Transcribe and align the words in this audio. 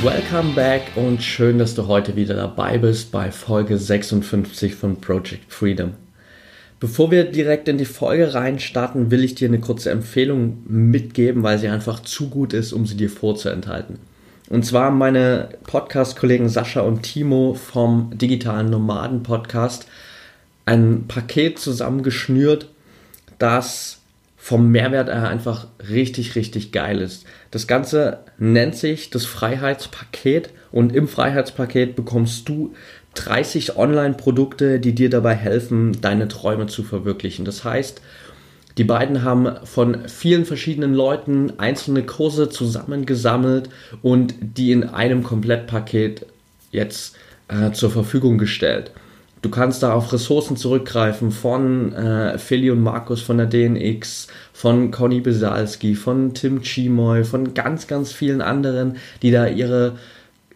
Welcome 0.00 0.52
back 0.54 0.92
und 0.94 1.24
schön, 1.24 1.58
dass 1.58 1.74
du 1.74 1.88
heute 1.88 2.14
wieder 2.14 2.36
dabei 2.36 2.78
bist 2.78 3.10
bei 3.10 3.32
Folge 3.32 3.76
56 3.76 4.76
von 4.76 5.00
Project 5.00 5.52
Freedom. 5.52 5.94
Bevor 6.78 7.10
wir 7.10 7.24
direkt 7.24 7.66
in 7.66 7.78
die 7.78 7.84
Folge 7.84 8.32
reinstarten, 8.32 9.10
will 9.10 9.24
ich 9.24 9.34
dir 9.34 9.48
eine 9.48 9.58
kurze 9.58 9.90
Empfehlung 9.90 10.62
mitgeben, 10.68 11.42
weil 11.42 11.58
sie 11.58 11.66
einfach 11.66 12.00
zu 12.00 12.30
gut 12.30 12.52
ist, 12.52 12.72
um 12.72 12.86
sie 12.86 12.96
dir 12.96 13.10
vorzuenthalten. 13.10 13.98
Und 14.48 14.64
zwar 14.64 14.92
meine 14.92 15.48
Podcast-Kollegen 15.64 16.48
Sascha 16.48 16.82
und 16.82 17.02
Timo 17.02 17.54
vom 17.54 18.16
Digitalen 18.16 18.70
Nomaden 18.70 19.24
Podcast 19.24 19.88
ein 20.64 21.06
Paket 21.08 21.58
zusammengeschnürt, 21.58 22.68
das 23.40 23.97
vom 24.48 24.70
Mehrwert 24.70 25.08
her 25.08 25.28
einfach 25.28 25.66
richtig, 25.90 26.34
richtig 26.34 26.72
geil 26.72 27.02
ist. 27.02 27.26
Das 27.50 27.66
Ganze 27.66 28.20
nennt 28.38 28.76
sich 28.76 29.10
das 29.10 29.26
Freiheitspaket 29.26 30.48
und 30.72 30.94
im 30.94 31.06
Freiheitspaket 31.06 31.94
bekommst 31.94 32.48
du 32.48 32.72
30 33.12 33.76
Online-Produkte, 33.76 34.80
die 34.80 34.94
dir 34.94 35.10
dabei 35.10 35.34
helfen, 35.34 36.00
deine 36.00 36.28
Träume 36.28 36.66
zu 36.66 36.82
verwirklichen. 36.82 37.44
Das 37.44 37.62
heißt, 37.62 38.00
die 38.78 38.84
beiden 38.84 39.22
haben 39.22 39.50
von 39.64 40.08
vielen 40.08 40.46
verschiedenen 40.46 40.94
Leuten 40.94 41.58
einzelne 41.58 42.04
Kurse 42.04 42.48
zusammengesammelt 42.48 43.68
und 44.00 44.34
die 44.40 44.72
in 44.72 44.84
einem 44.84 45.24
Komplettpaket 45.24 46.24
jetzt 46.72 47.18
äh, 47.48 47.72
zur 47.72 47.90
Verfügung 47.90 48.38
gestellt. 48.38 48.92
Du 49.40 49.50
kannst 49.50 49.82
da 49.82 49.92
auf 49.92 50.12
Ressourcen 50.12 50.56
zurückgreifen 50.56 51.30
von 51.30 51.92
äh, 51.92 52.38
Philly 52.38 52.70
und 52.70 52.82
Markus 52.82 53.22
von 53.22 53.38
der 53.38 53.46
DNX, 53.46 54.26
von 54.52 54.90
Conny 54.90 55.20
Besalski, 55.20 55.94
von 55.94 56.34
Tim 56.34 56.62
Chimoy, 56.62 57.22
von 57.24 57.54
ganz, 57.54 57.86
ganz 57.86 58.12
vielen 58.12 58.40
anderen, 58.40 58.96
die 59.22 59.30
da 59.30 59.46
ihre 59.46 59.96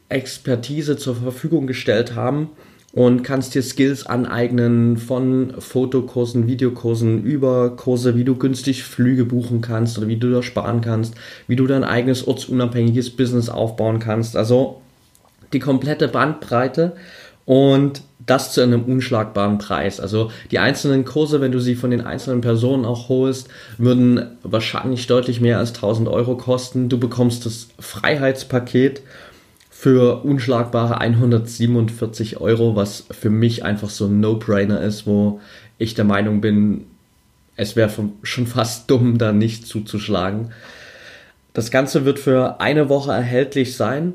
Expertise 0.09 0.97
zur 0.97 1.15
Verfügung 1.15 1.67
gestellt 1.67 2.17
haben 2.17 2.51
und 2.93 3.23
kannst 3.23 3.55
dir 3.55 3.63
Skills 3.63 4.05
aneignen 4.05 4.99
von 4.99 5.55
Fotokursen, 5.59 6.47
Videokursen 6.47 7.23
über 7.25 7.77
Kurse, 7.77 8.17
wie 8.17 8.25
du 8.25 8.37
günstig 8.37 8.85
Flüge 8.85 9.25
buchen 9.25 9.63
kannst 9.63 9.97
oder 9.97 10.09
wie 10.09 10.19
du 10.19 10.31
da 10.31 10.43
sparen 10.43 10.83
kannst, 10.83 11.15
wie 11.47 11.57
du 11.57 11.67
dein 11.67 11.85
eigenes 11.85 12.27
ortsunabhängiges 12.27 13.11
Business 13.11 13.49
aufbauen 13.49 13.99
kannst. 13.99 14.37
Also 14.37 14.83
die 15.55 15.59
komplette 15.59 16.09
Bandbreite 16.09 16.93
und 17.53 18.01
das 18.25 18.55
zu 18.55 18.63
einem 18.63 18.85
unschlagbaren 18.85 19.59
Preis. 19.59 20.01
Also 20.01 20.31
die 20.51 20.59
einzelnen 20.59 21.05
Kurse, 21.05 21.43
wenn 21.43 21.53
du 21.53 21.59
sie 21.59 21.75
von 21.75 21.91
den 21.91 22.01
einzelnen 22.01 22.41
Personen 22.41 22.87
auch 22.87 23.11
holst, 23.11 23.49
würden 23.77 24.39
wahrscheinlich 24.43 25.07
deutlich 25.07 25.43
mehr 25.43 25.59
als 25.59 25.75
1000 25.75 26.09
Euro 26.09 26.39
kosten. 26.39 26.89
Du 26.89 26.99
bekommst 26.99 27.45
das 27.45 27.69
Freiheitspaket 27.79 29.03
für 29.69 30.25
unschlagbare 30.25 30.99
147 31.03 32.41
Euro, 32.41 32.75
was 32.75 33.05
für 33.11 33.29
mich 33.29 33.67
einfach 33.67 33.91
so 33.91 34.07
ein 34.07 34.19
No-Brainer 34.21 34.81
ist, 34.81 35.07
wo 35.07 35.41
ich 35.77 35.93
der 35.93 36.07
Meinung 36.07 36.41
bin, 36.41 36.87
es 37.57 37.77
wäre 37.77 37.91
schon 38.23 38.47
fast 38.47 38.91
dumm, 38.91 39.19
da 39.19 39.33
nicht 39.33 39.67
zuzuschlagen. 39.67 40.53
Das 41.53 41.71
Ganze 41.71 42.07
wird 42.07 42.19
für 42.19 42.63
eine 42.63 42.89
Woche 42.89 43.13
erhältlich 43.13 43.77
sein. 43.77 44.15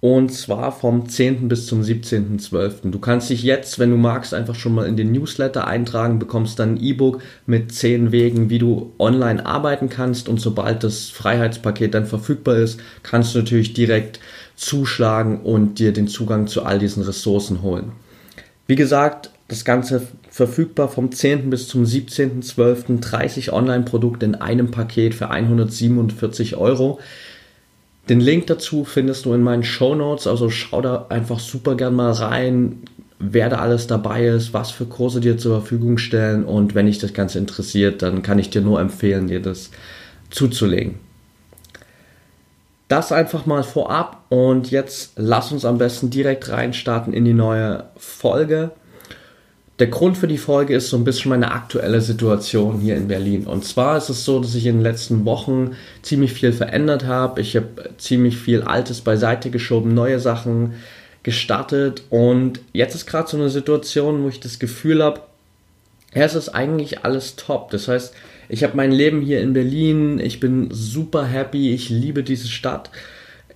Und 0.00 0.30
zwar 0.30 0.72
vom 0.72 1.08
10. 1.08 1.48
bis 1.48 1.66
zum 1.66 1.80
17.12. 1.80 2.90
Du 2.90 2.98
kannst 2.98 3.30
dich 3.30 3.42
jetzt, 3.42 3.78
wenn 3.78 3.90
du 3.90 3.96
magst, 3.96 4.34
einfach 4.34 4.54
schon 4.54 4.74
mal 4.74 4.86
in 4.86 4.96
den 4.96 5.10
Newsletter 5.10 5.66
eintragen, 5.66 6.18
bekommst 6.18 6.58
dann 6.58 6.74
ein 6.74 6.82
E-Book 6.82 7.22
mit 7.46 7.72
10 7.72 8.12
Wegen, 8.12 8.50
wie 8.50 8.58
du 8.58 8.92
online 8.98 9.44
arbeiten 9.46 9.88
kannst. 9.88 10.28
Und 10.28 10.38
sobald 10.38 10.84
das 10.84 11.08
Freiheitspaket 11.08 11.94
dann 11.94 12.06
verfügbar 12.06 12.56
ist, 12.56 12.78
kannst 13.02 13.34
du 13.34 13.38
natürlich 13.38 13.72
direkt 13.72 14.20
zuschlagen 14.54 15.40
und 15.40 15.78
dir 15.78 15.92
den 15.92 16.08
Zugang 16.08 16.46
zu 16.46 16.62
all 16.64 16.78
diesen 16.78 17.02
Ressourcen 17.02 17.62
holen. 17.62 17.92
Wie 18.66 18.76
gesagt, 18.76 19.30
das 19.48 19.64
Ganze 19.64 20.02
verfügbar 20.28 20.88
vom 20.88 21.12
10. 21.12 21.50
bis 21.50 21.68
zum 21.68 21.84
17.12. 21.84 23.00
30 23.00 23.52
Online-Produkte 23.52 24.26
in 24.26 24.34
einem 24.34 24.70
Paket 24.70 25.14
für 25.14 25.30
147 25.30 26.56
Euro. 26.56 26.98
Den 28.08 28.20
Link 28.20 28.46
dazu 28.46 28.84
findest 28.84 29.24
du 29.24 29.32
in 29.32 29.42
meinen 29.42 29.64
Show 29.64 29.94
Notes, 29.94 30.26
also 30.26 30.48
schau 30.48 30.80
da 30.80 31.06
einfach 31.08 31.40
super 31.40 31.74
gern 31.74 31.94
mal 31.94 32.12
rein, 32.12 32.82
wer 33.18 33.48
da 33.48 33.58
alles 33.58 33.86
dabei 33.86 34.26
ist, 34.26 34.52
was 34.52 34.70
für 34.70 34.86
Kurse 34.86 35.20
dir 35.20 35.38
zur 35.38 35.60
Verfügung 35.60 35.98
stellen 35.98 36.44
und 36.44 36.74
wenn 36.74 36.86
dich 36.86 36.98
das 36.98 37.14
Ganze 37.14 37.38
interessiert, 37.38 38.02
dann 38.02 38.22
kann 38.22 38.38
ich 38.38 38.50
dir 38.50 38.60
nur 38.60 38.80
empfehlen, 38.80 39.26
dir 39.26 39.42
das 39.42 39.70
zuzulegen. 40.30 40.96
Das 42.88 43.10
einfach 43.10 43.46
mal 43.46 43.64
vorab 43.64 44.24
und 44.28 44.70
jetzt 44.70 45.14
lass 45.16 45.50
uns 45.50 45.64
am 45.64 45.78
besten 45.78 46.08
direkt 46.08 46.48
reinstarten 46.50 47.12
in 47.12 47.24
die 47.24 47.34
neue 47.34 47.84
Folge. 47.96 48.70
Der 49.78 49.88
Grund 49.88 50.16
für 50.16 50.26
die 50.26 50.38
Folge 50.38 50.74
ist 50.74 50.88
so 50.88 50.96
ein 50.96 51.04
bisschen 51.04 51.28
meine 51.28 51.52
aktuelle 51.52 52.00
Situation 52.00 52.80
hier 52.80 52.96
in 52.96 53.08
Berlin. 53.08 53.44
Und 53.44 53.64
zwar 53.64 53.98
ist 53.98 54.08
es 54.08 54.24
so, 54.24 54.40
dass 54.40 54.54
ich 54.54 54.64
in 54.64 54.76
den 54.76 54.82
letzten 54.82 55.26
Wochen 55.26 55.76
ziemlich 56.00 56.32
viel 56.32 56.52
verändert 56.52 57.04
habe. 57.04 57.42
Ich 57.42 57.56
habe 57.56 57.90
ziemlich 57.98 58.38
viel 58.38 58.62
Altes 58.62 59.02
beiseite 59.02 59.50
geschoben, 59.50 59.92
neue 59.92 60.18
Sachen 60.18 60.74
gestartet. 61.22 62.04
Und 62.08 62.60
jetzt 62.72 62.94
ist 62.94 63.04
gerade 63.06 63.28
so 63.28 63.36
eine 63.36 63.50
Situation, 63.50 64.22
wo 64.22 64.28
ich 64.28 64.40
das 64.40 64.58
Gefühl 64.58 65.02
habe, 65.02 65.20
ja, 66.14 66.22
es 66.22 66.34
ist 66.34 66.48
eigentlich 66.48 67.04
alles 67.04 67.36
top. 67.36 67.70
Das 67.70 67.88
heißt, 67.88 68.14
ich 68.48 68.64
habe 68.64 68.76
mein 68.76 68.92
Leben 68.92 69.20
hier 69.20 69.42
in 69.42 69.52
Berlin, 69.52 70.18
ich 70.18 70.40
bin 70.40 70.68
super 70.70 71.26
happy, 71.26 71.74
ich 71.74 71.90
liebe 71.90 72.22
diese 72.22 72.48
Stadt. 72.48 72.90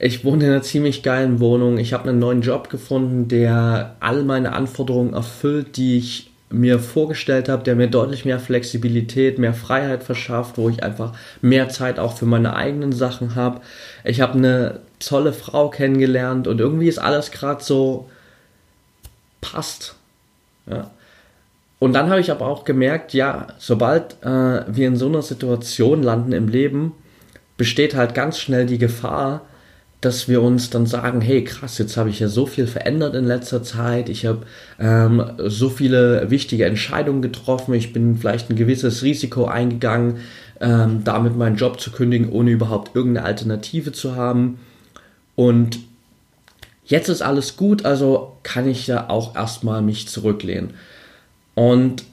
Ich 0.03 0.25
wohne 0.25 0.45
in 0.45 0.51
einer 0.51 0.63
ziemlich 0.63 1.03
geilen 1.03 1.41
Wohnung. 1.41 1.77
Ich 1.77 1.93
habe 1.93 2.09
einen 2.09 2.19
neuen 2.19 2.41
Job 2.41 2.71
gefunden, 2.71 3.29
der 3.29 3.97
all 4.01 4.23
meine 4.23 4.53
Anforderungen 4.55 5.13
erfüllt, 5.13 5.77
die 5.77 5.99
ich 5.99 6.31
mir 6.49 6.79
vorgestellt 6.79 7.51
habe, 7.51 7.65
der 7.65 7.77
mir 7.77 7.87
deutlich 7.87 8.25
mehr 8.25 8.41
Flexibilität, 8.41 9.39
mehr 9.39 9.53
Freiheit 9.53 10.03
verschafft, 10.03 10.57
wo 10.57 10.71
ich 10.71 10.83
einfach 10.83 11.13
mehr 11.43 11.69
Zeit 11.69 11.99
auch 11.99 12.17
für 12.17 12.25
meine 12.25 12.57
eigenen 12.57 12.93
Sachen 12.93 13.35
habe. 13.35 13.61
Ich 14.03 14.23
habe 14.23 14.39
eine 14.39 14.81
tolle 15.01 15.35
Frau 15.35 15.69
kennengelernt 15.69 16.49
und 16.49 16.61
irgendwie 16.61 16.89
ist 16.89 16.99
alles 16.99 17.31
gerade 17.31 17.63
so 17.63 18.09
passt. 19.43 19.97
Ja. 20.67 20.91
Und 21.79 21.93
dann 21.93 22.09
habe 22.09 22.21
ich 22.21 22.31
aber 22.31 22.47
auch 22.47 22.65
gemerkt, 22.65 23.13
ja, 23.13 23.49
sobald 23.59 24.17
äh, 24.23 24.65
wir 24.67 24.89
in 24.89 24.97
so 24.97 25.09
einer 25.09 25.23
Situation 25.23 26.03
landen 26.03 26.33
im 26.33 26.49
Leben, 26.49 26.93
besteht 27.59 27.95
halt 27.95 28.15
ganz 28.15 28.39
schnell 28.39 28.65
die 28.65 28.79
Gefahr, 28.79 29.43
dass 30.01 30.29
wir 30.29 30.41
uns 30.41 30.71
dann 30.71 30.87
sagen, 30.87 31.21
hey 31.21 31.45
krass, 31.45 31.77
jetzt 31.79 31.97
habe 31.97 32.09
ich 32.09 32.21
ja 32.21 32.29
so 32.29 32.47
viel 32.47 32.67
verändert 32.67 33.15
in 33.15 33.27
letzter 33.27 33.63
Zeit, 33.63 34.09
ich 34.09 34.25
habe 34.25 34.47
ähm, 34.79 35.23
so 35.39 35.69
viele 35.69 36.31
wichtige 36.31 36.65
Entscheidungen 36.65 37.21
getroffen, 37.21 37.75
ich 37.75 37.93
bin 37.93 38.17
vielleicht 38.17 38.49
ein 38.51 38.57
gewisses 38.57 39.03
Risiko 39.03 39.45
eingegangen, 39.45 40.19
ähm, 40.61 41.05
damit 41.05 41.37
meinen 41.37 41.57
Job 41.57 41.81
zu 41.81 41.91
kündigen, 41.91 42.31
ohne 42.31 42.51
überhaupt 42.51 42.97
irgendeine 42.97 43.27
Alternative 43.27 43.93
zu 43.93 44.17
haben. 44.17 44.59
Und 45.37 45.81
jetzt 46.85 47.09
ist 47.09 47.23
alles 47.23 47.57
gut, 47.57 47.85
also 47.85 48.37
kann 48.43 48.69
ich 48.69 48.87
ja 48.87 49.11
auch 49.11 49.37
erstmal 49.37 49.83
mich 49.83 50.09
zurücklehnen. 50.09 50.75
Und 51.55 52.05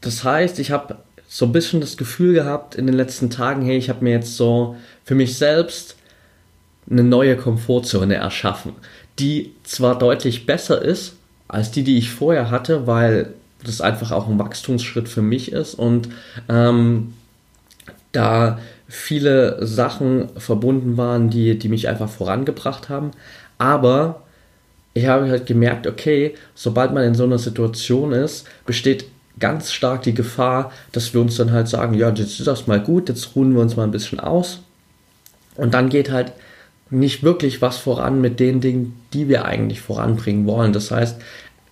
das 0.00 0.22
heißt, 0.22 0.60
ich 0.60 0.70
habe 0.70 0.98
so 1.26 1.46
ein 1.46 1.52
bisschen 1.52 1.80
das 1.80 1.96
Gefühl 1.96 2.34
gehabt 2.34 2.76
in 2.76 2.86
den 2.86 2.94
letzten 2.94 3.30
Tagen, 3.30 3.62
hey, 3.62 3.76
ich 3.76 3.88
habe 3.88 4.04
mir 4.04 4.12
jetzt 4.12 4.36
so 4.36 4.76
für 5.04 5.16
mich 5.16 5.36
selbst 5.36 5.96
eine 6.90 7.04
neue 7.04 7.36
Komfortzone 7.36 8.14
erschaffen, 8.14 8.72
die 9.18 9.52
zwar 9.64 9.98
deutlich 9.98 10.46
besser 10.46 10.82
ist 10.82 11.16
als 11.48 11.70
die, 11.70 11.84
die 11.84 11.98
ich 11.98 12.10
vorher 12.10 12.50
hatte, 12.50 12.86
weil 12.86 13.34
das 13.62 13.80
einfach 13.80 14.10
auch 14.10 14.28
ein 14.28 14.38
Wachstumsschritt 14.38 15.08
für 15.08 15.22
mich 15.22 15.52
ist 15.52 15.74
und 15.74 16.08
ähm, 16.48 17.14
da 18.12 18.58
viele 18.88 19.64
Sachen 19.66 20.28
verbunden 20.36 20.96
waren, 20.96 21.30
die, 21.30 21.58
die 21.58 21.68
mich 21.68 21.88
einfach 21.88 22.08
vorangebracht 22.08 22.88
haben. 22.88 23.10
Aber 23.58 24.22
ich 24.92 25.06
habe 25.06 25.28
halt 25.28 25.46
gemerkt, 25.46 25.86
okay, 25.86 26.34
sobald 26.54 26.92
man 26.92 27.04
in 27.04 27.14
so 27.14 27.24
einer 27.24 27.38
Situation 27.38 28.12
ist, 28.12 28.46
besteht 28.66 29.06
ganz 29.40 29.72
stark 29.72 30.02
die 30.02 30.14
Gefahr, 30.14 30.70
dass 30.92 31.12
wir 31.12 31.20
uns 31.20 31.36
dann 31.36 31.50
halt 31.50 31.68
sagen, 31.68 31.94
ja, 31.94 32.08
jetzt 32.10 32.38
ist 32.38 32.46
das 32.46 32.66
mal 32.66 32.80
gut, 32.80 33.08
jetzt 33.08 33.34
ruhen 33.34 33.54
wir 33.54 33.62
uns 33.62 33.76
mal 33.76 33.84
ein 33.84 33.90
bisschen 33.90 34.20
aus. 34.20 34.60
Und 35.56 35.74
dann 35.74 35.88
geht 35.88 36.10
halt 36.10 36.32
nicht 36.94 37.22
wirklich 37.22 37.60
was 37.60 37.78
voran 37.78 38.20
mit 38.20 38.40
den 38.40 38.60
Dingen, 38.60 38.94
die 39.12 39.28
wir 39.28 39.44
eigentlich 39.44 39.80
voranbringen 39.80 40.46
wollen. 40.46 40.72
Das 40.72 40.90
heißt, 40.90 41.20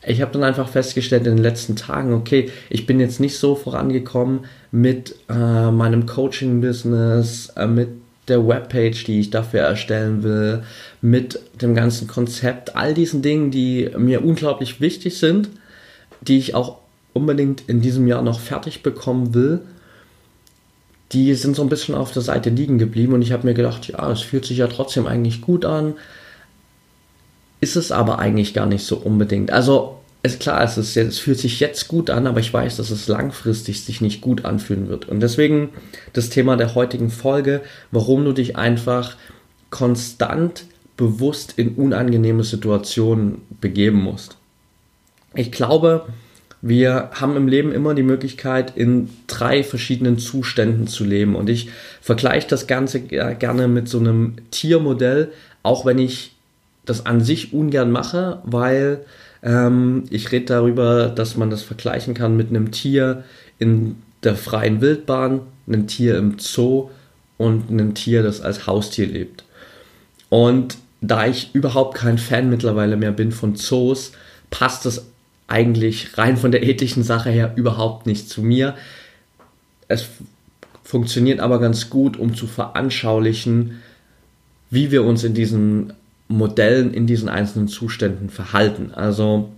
ich 0.07 0.21
habe 0.21 0.33
dann 0.33 0.43
einfach 0.43 0.69
festgestellt 0.69 1.27
in 1.27 1.37
den 1.37 1.43
letzten 1.43 1.77
Tagen, 1.77 2.13
okay, 2.13 2.51
ich 2.71 2.87
bin 2.87 2.99
jetzt 2.99 3.21
nicht 3.21 3.39
so 3.39 3.55
vorangekommen 3.55 4.41
mit 4.73 5.15
äh, 5.29 5.71
meinem 5.71 6.07
Coaching-Business, 6.07 7.53
äh, 7.57 7.67
mit 7.67 7.89
der 8.29 8.47
Webpage, 8.47 9.05
die 9.05 9.21
ich 9.21 9.31
dafür 9.31 9.61
erstellen 9.61 10.23
will, 10.23 10.63
mit 11.01 11.39
dem 11.61 11.75
ganzen 11.75 12.09
Konzept, 12.09 12.77
all 12.77 12.95
diesen 12.95 13.23
Dingen, 13.23 13.51
die 13.51 13.91
mir 13.97 14.25
unglaublich 14.25 14.81
wichtig 14.81 15.19
sind, 15.19 15.51
die 16.21 16.39
ich 16.39 16.55
auch 16.55 16.79
unbedingt 17.13 17.65
in 17.69 17.81
diesem 17.81 18.07
Jahr 18.07 18.23
noch 18.23 18.41
fertig 18.41 18.83
bekommen 18.83 19.35
will, 19.35 19.61
die 21.13 21.35
sind 21.35 21.57
so 21.57 21.63
ein 21.63 21.69
bisschen 21.69 21.95
auf 21.95 22.13
der 22.13 22.23
Seite 22.23 22.51
liegen 22.51 22.79
geblieben 22.79 23.13
und 23.13 23.23
ich 23.23 23.33
habe 23.33 23.47
mir 23.47 23.55
gedacht, 23.55 23.89
ja, 23.89 24.11
es 24.11 24.23
fühlt 24.23 24.45
sich 24.45 24.59
ja 24.59 24.67
trotzdem 24.67 25.07
eigentlich 25.07 25.41
gut 25.41 25.65
an, 25.65 25.95
ist 27.61 27.77
es 27.77 27.93
aber 27.93 28.19
eigentlich 28.19 28.55
gar 28.55 28.67
nicht 28.67 28.85
so 28.85 28.97
unbedingt. 28.97 29.51
Also 29.51 29.99
ist 30.23 30.41
klar, 30.41 30.63
es, 30.63 30.79
ist, 30.79 30.97
es 30.97 31.19
fühlt 31.19 31.39
sich 31.39 31.61
jetzt 31.61 31.89
gut 31.89 32.09
an, 32.09 32.27
aber 32.27 32.41
ich 32.41 32.53
weiß, 32.53 32.77
dass 32.77 32.91
es 32.91 33.09
langfristig 33.09 33.85
sich 33.85 34.01
nicht 34.01 34.21
gut 34.21 34.45
anfühlen 34.45 34.89
wird. 34.89 35.09
Und 35.09 35.21
deswegen 35.21 35.71
das 36.13 36.29
Thema 36.29 36.57
der 36.57 36.75
heutigen 36.75 37.11
Folge, 37.11 37.61
warum 37.91 38.25
du 38.25 38.33
dich 38.33 38.57
einfach 38.57 39.17
konstant 39.71 40.65
bewusst 40.97 41.55
in 41.57 41.75
unangenehme 41.75 42.45
Situationen 42.45 43.43
begeben 43.61 44.01
musst. 44.01 44.37
Ich 45.35 45.51
glaube, 45.51 46.07
wir 46.63 47.11
haben 47.13 47.37
im 47.37 47.49
Leben 47.49 47.73
immer 47.73 47.93
die 47.93 48.05
Möglichkeit, 48.05 48.77
in 48.77 49.11
drei 49.27 49.65
verschiedenen 49.65 50.19
Zuständen 50.19 50.87
zu 50.87 51.05
leben. 51.05 51.35
Und 51.35 51.51
ich 51.51 51.71
vergleiche 52.01 52.47
das 52.47 52.69
Ganze 52.69 53.01
gerne 53.01 53.67
mit 53.67 53.89
so 53.89 53.99
einem 53.99 54.37
Tiermodell, 54.53 55.33
auch 55.65 55.85
wenn 55.85 55.99
ich 55.99 56.37
das 56.85 57.05
an 57.05 57.21
sich 57.21 57.53
ungern 57.53 57.91
mache, 57.91 58.41
weil 58.45 59.05
ähm, 59.43 60.05
ich 60.11 60.31
rede 60.31 60.47
darüber, 60.47 61.09
dass 61.09 61.37
man 61.37 61.51
das 61.51 61.63
vergleichen 61.63 62.15
kann 62.15 62.37
mit 62.37 62.51
einem 62.51 62.71
Tier 62.71 63.25
in 63.59 63.97
der 64.23 64.37
freien 64.37 64.81
Wildbahn, 64.81 65.41
einem 65.67 65.89
Tier 65.89 66.17
im 66.17 66.39
Zoo 66.39 66.91
und 67.39 67.71
einem 67.71 67.95
Tier, 67.95 68.23
das 68.23 68.41
als 68.41 68.69
Haustier 68.69 69.09
lebt. 69.09 69.45
Und 70.29 70.79
da 71.01 71.27
ich 71.27 71.53
überhaupt 71.55 71.97
kein 71.97 72.19
Fan 72.19 72.49
mittlerweile 72.49 72.97
mehr 72.97 73.11
bin 73.11 73.33
von 73.33 73.57
Zoos, 73.57 74.13
passt 74.51 74.87
das 74.87 75.07
eigentlich 75.53 76.17
rein 76.17 76.37
von 76.37 76.51
der 76.51 76.63
ethischen 76.63 77.03
Sache 77.03 77.31
her 77.31 77.53
überhaupt 77.57 78.07
nicht 78.07 78.29
zu 78.29 78.43
mir. 78.43 78.75
Es 79.87 80.09
funktioniert 80.83 81.41
aber 81.41 81.61
ganz 81.61 81.91
gut, 81.91 82.17
um 82.17 82.35
zu 82.35 82.47
veranschaulichen, 82.47 83.83
wie 84.71 84.91
wir 84.91 85.05
uns 85.05 85.23
in 85.23 85.35
diesen 85.35 85.93
Modellen, 86.29 86.95
in 86.95 87.07
diesen 87.07 87.29
einzelnen 87.29 87.69
Zuständen 87.69 88.31
verhalten. 88.31 88.93
Also 88.95 89.51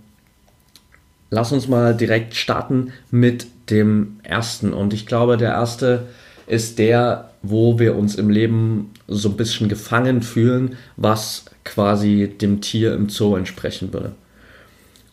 lass 1.29 1.53
uns 1.53 1.67
mal 1.69 1.95
direkt 1.95 2.35
starten 2.35 2.91
mit 3.09 3.47
dem 3.69 4.19
ersten. 4.23 4.73
Und 4.73 4.93
ich 4.93 5.05
glaube, 5.05 5.37
der 5.37 5.51
erste 5.51 6.07
ist 6.45 6.77
der, 6.77 7.31
wo 7.41 7.79
wir 7.79 7.95
uns 7.95 8.15
im 8.15 8.29
Leben 8.29 8.91
so 9.07 9.29
ein 9.29 9.37
bisschen 9.37 9.69
gefangen 9.69 10.21
fühlen, 10.21 10.75
was 10.97 11.45
quasi 11.63 12.35
dem 12.39 12.59
Tier 12.59 12.93
im 12.93 13.09
Zoo 13.09 13.35
entsprechen 13.35 13.93
würde. 13.93 14.11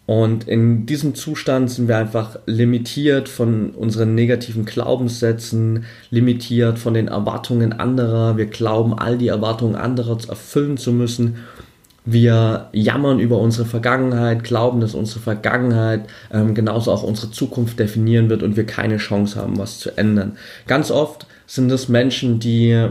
Und 0.04 0.48
in 0.48 0.84
diesem 0.84 1.14
Zustand 1.14 1.70
sind 1.70 1.86
wir 1.86 1.96
einfach 1.96 2.36
limitiert 2.46 3.28
von 3.28 3.70
unseren 3.70 4.14
negativen 4.14 4.64
Glaubenssätzen, 4.64 5.84
limitiert 6.10 6.78
von 6.78 6.94
den 6.94 7.08
Erwartungen 7.08 7.72
anderer. 7.72 8.36
Wir 8.36 8.46
glauben, 8.46 8.98
all 8.98 9.16
die 9.16 9.28
Erwartungen 9.28 9.76
anderer 9.76 10.18
erfüllen 10.28 10.76
zu 10.76 10.92
müssen. 10.92 11.36
Wir 12.04 12.68
jammern 12.72 13.20
über 13.20 13.38
unsere 13.38 13.64
Vergangenheit, 13.64 14.42
glauben, 14.42 14.80
dass 14.80 14.96
unsere 14.96 15.20
Vergangenheit 15.20 16.08
ähm, 16.32 16.52
genauso 16.52 16.90
auch 16.90 17.04
unsere 17.04 17.30
Zukunft 17.30 17.78
definieren 17.78 18.28
wird 18.28 18.42
und 18.42 18.56
wir 18.56 18.66
keine 18.66 18.96
Chance 18.96 19.40
haben, 19.40 19.56
was 19.56 19.78
zu 19.78 19.96
ändern. 19.96 20.36
Ganz 20.66 20.90
oft 20.90 21.28
sind 21.46 21.70
es 21.70 21.88
Menschen, 21.88 22.40
die 22.40 22.88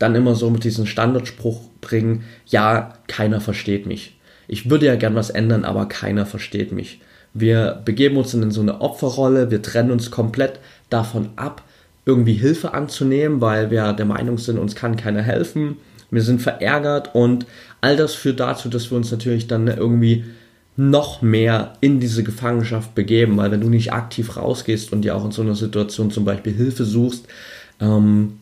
dann 0.00 0.16
immer 0.16 0.34
so 0.34 0.50
mit 0.50 0.64
diesem 0.64 0.86
Standardspruch 0.86 1.60
bringen, 1.80 2.24
ja, 2.46 2.94
keiner 3.06 3.40
versteht 3.40 3.86
mich 3.86 4.16
ich 4.52 4.68
würde 4.68 4.84
ja 4.84 4.96
gern 4.96 5.14
was 5.14 5.30
ändern, 5.30 5.64
aber 5.64 5.86
keiner 5.86 6.26
versteht 6.26 6.72
mich. 6.72 7.00
Wir 7.32 7.80
begeben 7.86 8.18
uns 8.18 8.34
in 8.34 8.50
so 8.50 8.60
eine 8.60 8.82
Opferrolle, 8.82 9.50
wir 9.50 9.62
trennen 9.62 9.90
uns 9.90 10.10
komplett 10.10 10.60
davon 10.90 11.30
ab, 11.36 11.62
irgendwie 12.04 12.34
Hilfe 12.34 12.74
anzunehmen, 12.74 13.40
weil 13.40 13.70
wir 13.70 13.94
der 13.94 14.04
Meinung 14.04 14.36
sind, 14.36 14.58
uns 14.58 14.74
kann 14.74 14.96
keiner 14.96 15.22
helfen. 15.22 15.78
Wir 16.10 16.20
sind 16.20 16.42
verärgert 16.42 17.14
und 17.14 17.46
all 17.80 17.96
das 17.96 18.12
führt 18.12 18.40
dazu, 18.40 18.68
dass 18.68 18.90
wir 18.90 18.98
uns 18.98 19.10
natürlich 19.10 19.46
dann 19.46 19.68
irgendwie 19.68 20.24
noch 20.76 21.22
mehr 21.22 21.72
in 21.80 21.98
diese 21.98 22.22
Gefangenschaft 22.22 22.94
begeben, 22.94 23.38
weil 23.38 23.50
wenn 23.52 23.62
du 23.62 23.70
nicht 23.70 23.94
aktiv 23.94 24.36
rausgehst 24.36 24.92
und 24.92 25.00
dir 25.00 25.16
auch 25.16 25.24
in 25.24 25.32
so 25.32 25.40
einer 25.40 25.54
Situation 25.54 26.10
zum 26.10 26.26
Beispiel 26.26 26.52
Hilfe 26.52 26.84
suchst, 26.84 27.26
ähm, 27.80 28.38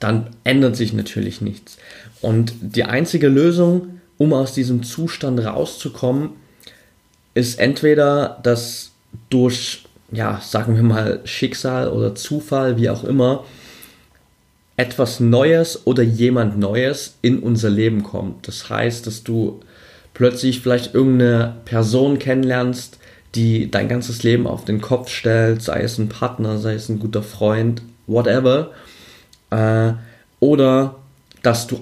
dann 0.00 0.30
ändert 0.44 0.76
sich 0.76 0.94
natürlich 0.94 1.42
nichts. 1.42 1.76
Und 2.22 2.54
die 2.62 2.84
einzige 2.84 3.28
Lösung, 3.28 3.97
um 4.18 4.32
aus 4.32 4.52
diesem 4.52 4.82
Zustand 4.82 5.40
rauszukommen, 5.44 6.30
ist 7.34 7.58
entweder 7.58 8.38
das 8.42 8.90
durch, 9.30 9.84
ja, 10.10 10.40
sagen 10.42 10.74
wir 10.74 10.82
mal, 10.82 11.20
Schicksal 11.24 11.88
oder 11.88 12.14
Zufall, 12.14 12.76
wie 12.76 12.90
auch 12.90 13.04
immer, 13.04 13.44
etwas 14.76 15.20
Neues 15.20 15.86
oder 15.86 16.02
jemand 16.02 16.58
Neues 16.58 17.16
in 17.22 17.40
unser 17.40 17.70
Leben 17.70 18.02
kommt. 18.02 18.46
Das 18.46 18.70
heißt, 18.70 19.06
dass 19.06 19.24
du 19.24 19.60
plötzlich 20.14 20.60
vielleicht 20.60 20.94
irgendeine 20.94 21.56
Person 21.64 22.18
kennenlernst, 22.18 22.98
die 23.34 23.70
dein 23.70 23.88
ganzes 23.88 24.22
Leben 24.22 24.46
auf 24.46 24.64
den 24.64 24.80
Kopf 24.80 25.10
stellt, 25.10 25.62
sei 25.62 25.82
es 25.82 25.98
ein 25.98 26.08
Partner, 26.08 26.58
sei 26.58 26.74
es 26.74 26.88
ein 26.88 26.98
guter 26.98 27.22
Freund, 27.22 27.82
whatever. 28.06 28.70
Äh, 29.50 29.92
oder 30.40 30.96
dass 31.42 31.66
du 31.66 31.80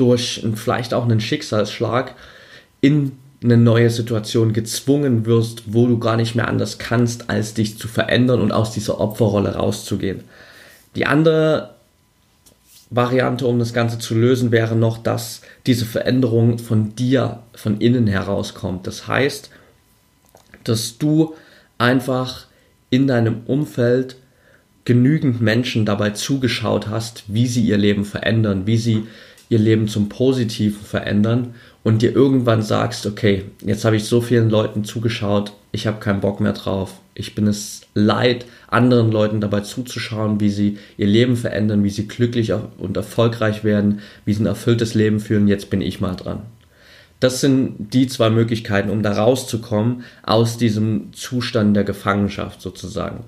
durch 0.00 0.44
vielleicht 0.54 0.94
auch 0.94 1.04
einen 1.04 1.20
Schicksalsschlag 1.20 2.14
in 2.80 3.12
eine 3.42 3.56
neue 3.56 3.90
Situation 3.90 4.52
gezwungen 4.52 5.24
wirst, 5.26 5.62
wo 5.66 5.86
du 5.86 5.98
gar 5.98 6.16
nicht 6.16 6.34
mehr 6.34 6.48
anders 6.48 6.78
kannst, 6.78 7.30
als 7.30 7.54
dich 7.54 7.78
zu 7.78 7.88
verändern 7.88 8.40
und 8.40 8.52
aus 8.52 8.72
dieser 8.72 9.00
Opferrolle 9.00 9.54
rauszugehen. 9.54 10.24
Die 10.94 11.06
andere 11.06 11.74
Variante, 12.90 13.46
um 13.46 13.58
das 13.58 13.72
Ganze 13.72 13.98
zu 13.98 14.14
lösen, 14.14 14.50
wäre 14.50 14.74
noch, 14.74 14.98
dass 14.98 15.42
diese 15.66 15.86
Veränderung 15.86 16.58
von 16.58 16.94
dir, 16.96 17.40
von 17.54 17.80
innen 17.80 18.06
herauskommt. 18.06 18.86
Das 18.86 19.06
heißt, 19.06 19.50
dass 20.64 20.98
du 20.98 21.34
einfach 21.78 22.46
in 22.90 23.06
deinem 23.06 23.42
Umfeld 23.46 24.16
genügend 24.84 25.40
Menschen 25.40 25.86
dabei 25.86 26.10
zugeschaut 26.10 26.88
hast, 26.88 27.24
wie 27.28 27.46
sie 27.46 27.62
ihr 27.62 27.78
Leben 27.78 28.04
verändern, 28.04 28.66
wie 28.66 28.76
sie 28.76 29.06
ihr 29.50 29.58
Leben 29.58 29.88
zum 29.88 30.08
Positiven 30.08 30.80
verändern 30.80 31.54
und 31.82 32.00
dir 32.00 32.14
irgendwann 32.14 32.62
sagst, 32.62 33.04
okay, 33.04 33.44
jetzt 33.62 33.84
habe 33.84 33.96
ich 33.96 34.04
so 34.04 34.22
vielen 34.22 34.48
Leuten 34.48 34.84
zugeschaut, 34.84 35.52
ich 35.72 35.86
habe 35.86 36.00
keinen 36.00 36.20
Bock 36.20 36.40
mehr 36.40 36.52
drauf. 36.52 36.94
Ich 37.14 37.34
bin 37.34 37.46
es 37.46 37.82
leid, 37.94 38.46
anderen 38.68 39.12
Leuten 39.12 39.40
dabei 39.40 39.60
zuzuschauen, 39.60 40.40
wie 40.40 40.48
sie 40.48 40.78
ihr 40.96 41.06
Leben 41.06 41.36
verändern, 41.36 41.84
wie 41.84 41.90
sie 41.90 42.08
glücklich 42.08 42.52
und 42.52 42.96
erfolgreich 42.96 43.62
werden, 43.62 44.00
wie 44.24 44.32
sie 44.32 44.42
ein 44.42 44.46
erfülltes 44.46 44.94
Leben 44.94 45.20
führen. 45.20 45.48
Jetzt 45.48 45.68
bin 45.68 45.82
ich 45.82 46.00
mal 46.00 46.14
dran. 46.14 46.42
Das 47.18 47.40
sind 47.40 47.92
die 47.92 48.06
zwei 48.06 48.30
Möglichkeiten, 48.30 48.88
um 48.88 49.02
da 49.02 49.12
rauszukommen 49.12 50.04
aus 50.22 50.56
diesem 50.56 51.12
Zustand 51.12 51.76
der 51.76 51.84
Gefangenschaft 51.84 52.62
sozusagen. 52.62 53.24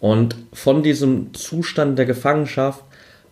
Und 0.00 0.36
von 0.52 0.82
diesem 0.82 1.32
Zustand 1.34 1.98
der 1.98 2.06
Gefangenschaft 2.06 2.82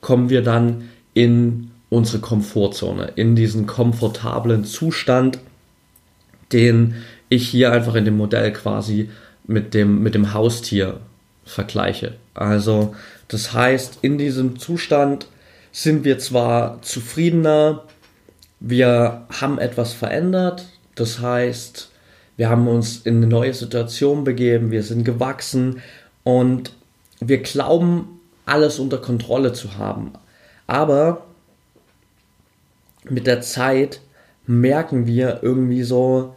kommen 0.01 0.31
wir 0.31 0.43
dann 0.43 0.89
in 1.15 1.71
unsere 1.95 2.19
Komfortzone, 2.19 3.13
in 3.15 3.37
diesen 3.37 3.67
komfortablen 3.67 4.65
Zustand, 4.65 5.39
den 6.53 6.97
ich 7.29 7.49
hier 7.49 7.71
einfach 7.71 7.95
in 7.95 8.05
dem 8.05 8.17
Modell 8.17 8.53
quasi 8.53 9.11
mit 9.47 9.75
dem, 9.75 10.03
mit 10.03 10.15
dem 10.15 10.35
Haustier 10.35 10.99
vergleiche. 11.45 12.15
Also 12.35 12.95
das 13.29 13.53
heißt, 13.53 13.99
in 14.03 14.19
diesem 14.19 14.59
Zustand 14.59 15.29
sind 15.71 16.05
wir 16.05 16.19
zwar 16.19 16.83
zufriedener, 16.83 17.85
wir 18.59 19.27
haben 19.41 19.59
etwas 19.59 19.93
verändert, 19.93 20.67
das 20.97 21.21
heißt, 21.21 21.91
wir 22.37 22.49
haben 22.49 22.67
uns 22.67 23.03
in 23.05 23.19
eine 23.19 23.29
neue 23.29 23.55
Situation 23.55 24.25
begeben, 24.25 24.73
wir 24.73 24.83
sind 24.83 25.05
gewachsen 25.05 25.81
und 26.25 26.73
wir 27.21 27.39
glauben, 27.39 28.21
alles 28.47 28.81
unter 28.81 28.99
Kontrolle 28.99 29.53
zu 29.53 29.79
haben. 29.79 30.13
Aber 30.67 31.25
mit 33.09 33.27
der 33.27 33.41
Zeit 33.41 34.01
merken 34.47 35.07
wir 35.07 35.41
irgendwie 35.43 35.83
so, 35.83 36.35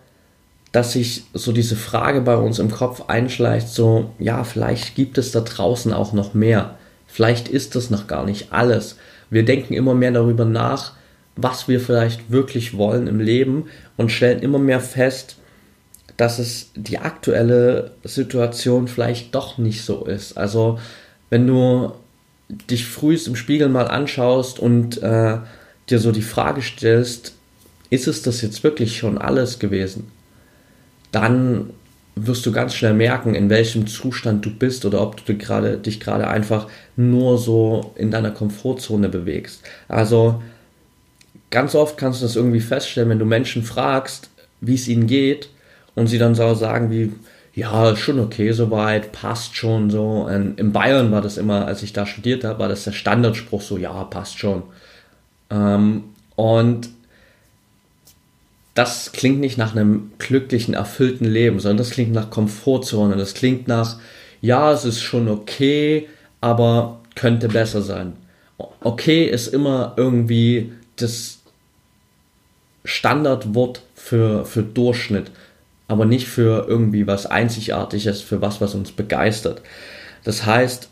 dass 0.72 0.94
sich 0.94 1.24
so 1.34 1.52
diese 1.52 1.76
Frage 1.76 2.22
bei 2.22 2.36
uns 2.36 2.60
im 2.60 2.72
Kopf 2.72 3.10
einschleicht, 3.10 3.70
so, 3.70 4.12
ja, 4.20 4.44
vielleicht 4.44 4.96
gibt 4.96 5.18
es 5.18 5.32
da 5.32 5.42
draußen 5.42 5.94
auch 5.94 6.14
noch 6.14 6.34
mehr. 6.34 6.78
Vielleicht 7.08 7.48
ist 7.48 7.76
das 7.76 7.90
noch 7.90 8.08
gar 8.08 8.26
nicht 8.26 8.52
alles. 8.52 8.98
Wir 9.30 9.44
denken 9.44 9.74
immer 9.74 9.96
mehr 9.96 10.12
darüber 10.12 10.46
nach, 10.46 10.94
was 11.36 11.68
wir 11.68 11.80
vielleicht 11.80 12.32
wirklich 12.32 12.78
wollen 12.78 13.08
im 13.08 13.20
Leben 13.20 13.66
und 13.96 14.12
stellen 14.12 14.42
immer 14.42 14.60
mehr 14.60 14.80
fest, 14.80 15.38
dass 16.18 16.40
es 16.40 16.72
die 16.76 16.98
aktuelle 16.98 17.92
Situation 18.04 18.88
vielleicht 18.88 19.36
doch 19.36 19.58
nicht 19.58 19.84
so 19.84 20.06
ist. 20.06 20.38
Also 20.38 20.80
wenn 21.30 21.46
du 21.46 21.92
dich 22.50 22.88
frühst 22.88 23.28
im 23.28 23.36
Spiegel 23.36 23.70
mal 23.70 23.88
anschaust 23.88 24.60
und 24.60 25.02
äh, 25.04 25.38
dir 25.90 26.00
so 26.00 26.12
die 26.12 26.22
Frage 26.22 26.62
stellst, 26.62 27.34
ist 27.90 28.08
es 28.08 28.22
das 28.22 28.42
jetzt 28.42 28.64
wirklich 28.64 28.98
schon 28.98 29.18
alles 29.18 29.60
gewesen? 29.60 30.12
Dann 31.12 31.70
wirst 32.16 32.46
du 32.46 32.52
ganz 32.52 32.74
schnell 32.74 32.94
merken, 32.94 33.36
in 33.36 33.50
welchem 33.50 33.88
Zustand 33.88 34.46
du 34.46 34.50
bist 34.50 34.86
oder 34.86 35.02
ob 35.02 35.24
du 35.26 35.38
grade, 35.38 35.78
dich 35.78 36.00
gerade 36.00 36.28
einfach 36.28 36.68
nur 36.96 37.38
so 37.38 37.94
in 37.96 38.12
deiner 38.12 38.32
Komfortzone 38.32 39.10
bewegst. 39.10 39.62
Also 39.88 40.42
ganz 41.52 41.76
oft 41.76 41.98
kannst 41.98 42.22
du 42.22 42.26
das 42.26 42.36
irgendwie 42.36 42.60
feststellen, 42.60 43.10
wenn 43.10 43.20
du 43.20 43.26
Menschen 43.26 43.64
fragst, 43.64 44.30
wie 44.62 44.76
es 44.76 44.88
ihnen 44.88 45.08
geht 45.08 45.50
und 45.96 46.08
sie 46.08 46.18
dann 46.18 46.36
so 46.36 46.54
sagen 46.56 46.90
wie, 46.92 47.14
ja, 47.54 47.96
schon 47.96 48.20
okay 48.20 48.52
soweit, 48.52 49.12
passt 49.12 49.56
schon 49.56 49.90
so. 49.90 50.28
Und 50.30 50.60
in 50.60 50.72
Bayern 50.72 51.12
war 51.12 51.22
das 51.22 51.38
immer, 51.38 51.66
als 51.66 51.82
ich 51.84 51.94
da 51.94 52.06
studiert 52.06 52.44
habe, 52.44 52.60
war 52.60 52.70
das 52.70 52.84
der 52.84 52.92
Standardspruch 52.92 53.62
so, 53.62 53.78
ja, 53.78 54.04
passt 54.04 54.38
schon. 54.38 54.64
Ähm, 55.50 56.04
und 56.36 56.90
das 58.74 59.12
klingt 59.12 59.40
nicht 59.40 59.58
nach 59.58 59.76
einem 59.76 60.12
glücklichen, 60.20 60.76
erfüllten 60.76 61.26
Leben, 61.26 61.60
sondern 61.60 61.78
das 61.78 61.90
klingt 61.90 62.14
nach 62.14 62.30
Komfortzone. 62.30 63.16
Das 63.16 63.34
klingt 63.34 63.68
nach, 63.68 63.98
ja, 64.40 64.72
es 64.72 64.86
ist 64.86 65.02
schon 65.02 65.28
okay, 65.28 66.08
aber 66.42 67.00
könnte 67.16 67.48
besser 67.48 67.82
sein. 67.82 68.14
Okay 68.82 69.26
ist 69.26 69.48
immer 69.48 69.94
irgendwie 69.98 70.74
das 70.96 71.40
Standardwort 72.86 73.82
für, 73.96 74.46
für 74.46 74.64
Durchschnitt, 74.64 75.32
aber 75.88 76.06
nicht 76.06 76.28
für 76.28 76.68
irgendwie 76.68 77.08
was 77.08 77.26
Einzigartiges, 77.26 78.22
für 78.22 78.42
was, 78.42 78.62
was 78.62 78.76
uns 78.76 78.92
begeistert. 78.92 79.62
Das 80.24 80.46
heißt, 80.46 80.90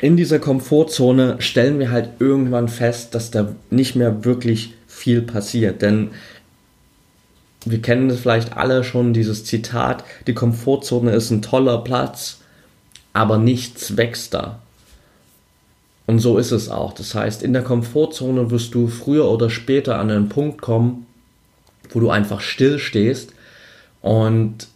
in 0.00 0.16
dieser 0.16 0.38
Komfortzone 0.38 1.36
stellen 1.40 1.78
wir 1.78 1.90
halt 1.90 2.20
irgendwann 2.20 2.68
fest, 2.68 3.14
dass 3.14 3.30
da 3.30 3.54
nicht 3.70 3.96
mehr 3.96 4.24
wirklich 4.24 4.74
viel 4.86 5.22
passiert. 5.22 5.82
Denn 5.82 6.10
wir 7.64 7.82
kennen 7.82 8.08
es 8.10 8.20
vielleicht 8.20 8.56
alle 8.56 8.84
schon, 8.84 9.12
dieses 9.12 9.44
Zitat, 9.44 10.04
die 10.26 10.34
Komfortzone 10.34 11.10
ist 11.12 11.30
ein 11.30 11.42
toller 11.42 11.78
Platz, 11.78 12.38
aber 13.12 13.38
nichts 13.38 13.96
wächst 13.96 14.34
da. 14.34 14.60
Und 16.06 16.20
so 16.20 16.38
ist 16.38 16.52
es 16.52 16.70
auch. 16.70 16.94
Das 16.94 17.14
heißt, 17.14 17.42
in 17.42 17.52
der 17.52 17.62
Komfortzone 17.62 18.50
wirst 18.50 18.74
du 18.74 18.86
früher 18.86 19.28
oder 19.28 19.50
später 19.50 19.98
an 19.98 20.10
einen 20.10 20.28
Punkt 20.28 20.62
kommen, 20.62 21.06
wo 21.90 22.00
du 22.00 22.08
einfach 22.08 22.40
still 22.40 22.78
stehst 22.78 23.32
und 24.00 24.68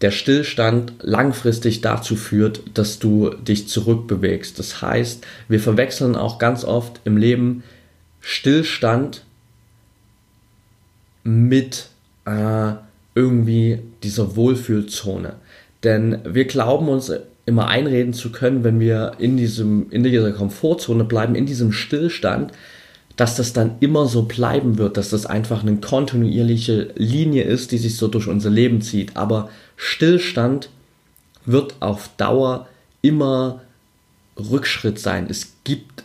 der 0.00 0.10
Stillstand 0.10 0.94
langfristig 1.00 1.82
dazu 1.82 2.16
führt, 2.16 2.62
dass 2.74 2.98
du 2.98 3.30
dich 3.30 3.68
zurückbewegst. 3.68 4.58
Das 4.58 4.80
heißt, 4.80 5.26
wir 5.48 5.60
verwechseln 5.60 6.16
auch 6.16 6.38
ganz 6.38 6.64
oft 6.64 7.00
im 7.04 7.16
Leben 7.16 7.62
Stillstand 8.20 9.24
mit 11.22 11.88
äh, 12.24 12.72
irgendwie 13.14 13.80
dieser 14.02 14.36
Wohlfühlzone. 14.36 15.34
Denn 15.84 16.18
wir 16.24 16.46
glauben 16.46 16.88
uns 16.88 17.12
immer 17.46 17.68
einreden 17.68 18.12
zu 18.12 18.32
können, 18.32 18.64
wenn 18.64 18.80
wir 18.80 19.12
in, 19.18 19.36
diesem, 19.36 19.90
in 19.90 20.02
dieser 20.02 20.32
Komfortzone 20.32 21.04
bleiben, 21.04 21.34
in 21.34 21.46
diesem 21.46 21.72
Stillstand, 21.72 22.52
dass 23.20 23.36
das 23.36 23.52
dann 23.52 23.72
immer 23.80 24.06
so 24.06 24.22
bleiben 24.22 24.78
wird, 24.78 24.96
dass 24.96 25.10
das 25.10 25.26
einfach 25.26 25.60
eine 25.60 25.76
kontinuierliche 25.76 26.94
Linie 26.96 27.42
ist, 27.42 27.70
die 27.70 27.76
sich 27.76 27.98
so 27.98 28.08
durch 28.08 28.26
unser 28.28 28.48
Leben 28.48 28.80
zieht. 28.80 29.14
Aber 29.14 29.50
Stillstand 29.76 30.70
wird 31.44 31.74
auf 31.80 32.08
Dauer 32.16 32.66
immer 33.02 33.60
Rückschritt 34.38 34.98
sein. 34.98 35.26
Es 35.28 35.52
gibt 35.64 36.04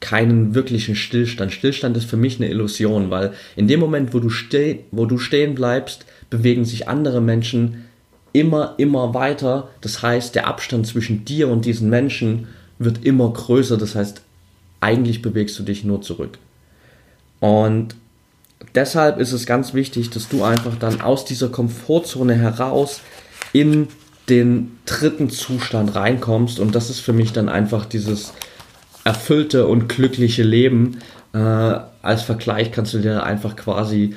keinen 0.00 0.54
wirklichen 0.54 0.96
Stillstand. 0.96 1.52
Stillstand 1.52 1.98
ist 1.98 2.08
für 2.08 2.16
mich 2.16 2.36
eine 2.40 2.48
Illusion, 2.48 3.10
weil 3.10 3.34
in 3.56 3.68
dem 3.68 3.80
Moment, 3.80 4.14
wo 4.14 4.18
du, 4.18 4.30
ste 4.30 4.78
wo 4.90 5.04
du 5.04 5.18
stehen 5.18 5.54
bleibst, 5.54 6.06
bewegen 6.30 6.64
sich 6.64 6.88
andere 6.88 7.20
Menschen 7.20 7.84
immer, 8.32 8.72
immer 8.78 9.12
weiter. 9.12 9.68
Das 9.82 10.00
heißt, 10.00 10.34
der 10.34 10.46
Abstand 10.46 10.86
zwischen 10.86 11.26
dir 11.26 11.48
und 11.48 11.66
diesen 11.66 11.90
Menschen 11.90 12.48
wird 12.78 13.04
immer 13.04 13.30
größer. 13.30 13.76
Das 13.76 13.94
heißt, 13.94 14.22
eigentlich 14.80 15.20
bewegst 15.20 15.58
du 15.58 15.62
dich 15.62 15.84
nur 15.84 16.00
zurück. 16.00 16.38
Und 17.40 17.94
deshalb 18.74 19.18
ist 19.18 19.32
es 19.32 19.46
ganz 19.46 19.74
wichtig, 19.74 20.10
dass 20.10 20.28
du 20.28 20.44
einfach 20.44 20.76
dann 20.76 21.00
aus 21.00 21.24
dieser 21.24 21.48
Komfortzone 21.48 22.34
heraus 22.34 23.00
in 23.52 23.88
den 24.28 24.78
dritten 24.86 25.30
Zustand 25.30 25.94
reinkommst. 25.94 26.58
Und 26.58 26.74
das 26.74 26.90
ist 26.90 27.00
für 27.00 27.12
mich 27.12 27.32
dann 27.32 27.48
einfach 27.48 27.84
dieses 27.84 28.32
erfüllte 29.04 29.66
und 29.66 29.88
glückliche 29.88 30.42
Leben. 30.42 30.98
Äh, 31.32 31.38
als 31.38 32.22
Vergleich 32.22 32.72
kannst 32.72 32.94
du 32.94 32.98
dir 32.98 33.22
einfach 33.22 33.56
quasi 33.56 34.14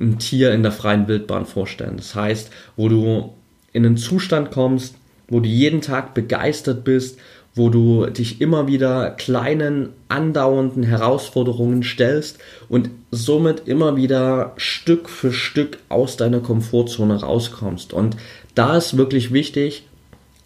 ein 0.00 0.18
Tier 0.18 0.52
in 0.52 0.62
der 0.62 0.72
freien 0.72 1.08
Wildbahn 1.08 1.46
vorstellen. 1.46 1.96
Das 1.96 2.14
heißt, 2.14 2.50
wo 2.76 2.88
du 2.88 3.34
in 3.72 3.84
einen 3.84 3.96
Zustand 3.96 4.50
kommst, 4.50 4.94
wo 5.28 5.40
du 5.40 5.48
jeden 5.48 5.82
Tag 5.82 6.14
begeistert 6.14 6.84
bist, 6.84 7.18
wo 7.58 7.68
du 7.68 8.06
dich 8.06 8.40
immer 8.40 8.66
wieder 8.66 9.10
kleinen, 9.10 9.90
andauernden 10.08 10.84
Herausforderungen 10.84 11.82
stellst 11.82 12.38
und 12.68 12.88
somit 13.10 13.68
immer 13.68 13.96
wieder 13.96 14.54
Stück 14.56 15.10
für 15.10 15.32
Stück 15.32 15.78
aus 15.88 16.16
deiner 16.16 16.40
Komfortzone 16.40 17.20
rauskommst. 17.20 17.92
Und 17.92 18.16
da 18.54 18.76
ist 18.76 18.96
wirklich 18.96 19.32
wichtig, 19.32 19.86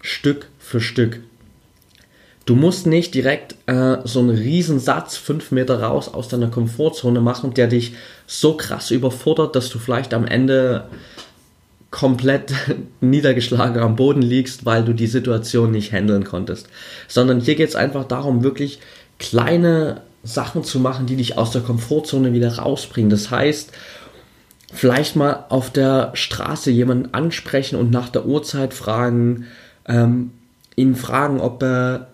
Stück 0.00 0.49
für 0.59 0.81
Stück. 0.81 1.21
Du 2.45 2.57
musst 2.57 2.87
nicht 2.87 3.14
direkt 3.14 3.54
äh, 3.66 3.99
so 4.04 4.19
einen 4.19 4.31
Riesensatz 4.31 5.16
fünf 5.16 5.52
Meter 5.52 5.81
raus 5.81 6.12
aus 6.12 6.26
deiner 6.26 6.49
Komfortzone 6.49 7.21
machen, 7.21 7.54
der 7.54 7.69
dich 7.69 7.95
so 8.26 8.57
krass 8.57 8.90
überfordert, 8.90 9.54
dass 9.54 9.69
du 9.69 9.78
vielleicht 9.78 10.12
am 10.12 10.26
Ende 10.26 10.87
komplett 11.93 12.53
niedergeschlagen 13.01 13.81
am 13.81 13.95
Boden 13.95 14.23
liegst, 14.23 14.65
weil 14.65 14.85
du 14.85 14.93
die 14.93 15.07
Situation 15.07 15.71
nicht 15.71 15.93
handeln 15.93 16.25
konntest. 16.25 16.67
Sondern 17.07 17.39
hier 17.39 17.55
geht 17.55 17.69
es 17.69 17.77
einfach 17.77 18.05
darum, 18.05 18.43
wirklich 18.43 18.81
kleine 19.21 20.01
Sachen 20.25 20.65
zu 20.65 20.81
machen, 20.81 21.07
die 21.07 21.17
dich 21.17 21.39
aus 21.39 21.53
der 21.53 21.63
Komfortzone 21.63 22.33
wieder 22.33 22.59
rausbringen. 22.59 23.11
Das 23.11 23.31
heißt, 23.31 23.71
vielleicht 24.73 25.15
mal 25.15 25.45
auf 25.51 25.71
der 25.71 26.11
Straße 26.15 26.71
jemanden 26.71 27.15
ansprechen 27.15 27.77
und 27.77 27.91
nach 27.91 28.09
der 28.09 28.27
Uhrzeit 28.27 28.75
fragen, 28.75 29.47
ähm, 29.87 30.31
ihn 30.75 30.97
fragen, 30.97 31.41
ob 31.41 31.63
er 31.63 32.09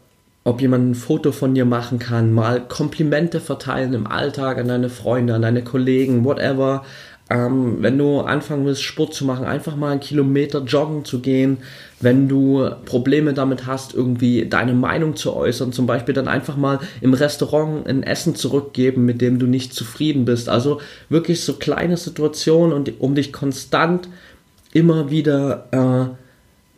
ob 0.44 0.62
jemand 0.62 0.90
ein 0.90 0.94
Foto 0.94 1.30
von 1.30 1.54
dir 1.54 1.66
machen 1.66 1.98
kann, 1.98 2.32
mal 2.32 2.66
Komplimente 2.66 3.38
verteilen 3.38 3.92
im 3.92 4.06
Alltag 4.06 4.56
an 4.56 4.68
deine 4.68 4.88
Freunde, 4.88 5.34
an 5.34 5.42
deine 5.42 5.62
Kollegen, 5.62 6.24
whatever. 6.24 6.86
Ähm, 7.30 7.76
wenn 7.80 7.98
du 7.98 8.20
anfangen 8.20 8.64
willst, 8.64 8.82
Sport 8.82 9.12
zu 9.12 9.26
machen, 9.26 9.44
einfach 9.44 9.76
mal 9.76 9.90
einen 9.90 10.00
Kilometer 10.00 10.60
joggen 10.60 11.04
zu 11.04 11.20
gehen. 11.20 11.58
Wenn 12.00 12.26
du 12.26 12.70
Probleme 12.86 13.34
damit 13.34 13.66
hast, 13.66 13.92
irgendwie 13.92 14.46
deine 14.48 14.72
Meinung 14.72 15.14
zu 15.14 15.34
äußern, 15.34 15.72
zum 15.72 15.86
Beispiel 15.86 16.14
dann 16.14 16.26
einfach 16.26 16.56
mal 16.56 16.80
im 17.02 17.12
Restaurant 17.12 17.86
ein 17.86 18.02
Essen 18.02 18.34
zurückgeben, 18.34 19.04
mit 19.04 19.20
dem 19.20 19.38
du 19.38 19.46
nicht 19.46 19.74
zufrieden 19.74 20.24
bist. 20.24 20.48
Also 20.48 20.80
wirklich 21.10 21.42
so 21.42 21.54
kleine 21.54 21.98
Situationen, 21.98 22.72
und, 22.72 22.98
um 22.98 23.14
dich 23.14 23.32
konstant 23.32 24.08
immer 24.72 25.10
wieder 25.10 25.68
äh, 25.72 26.14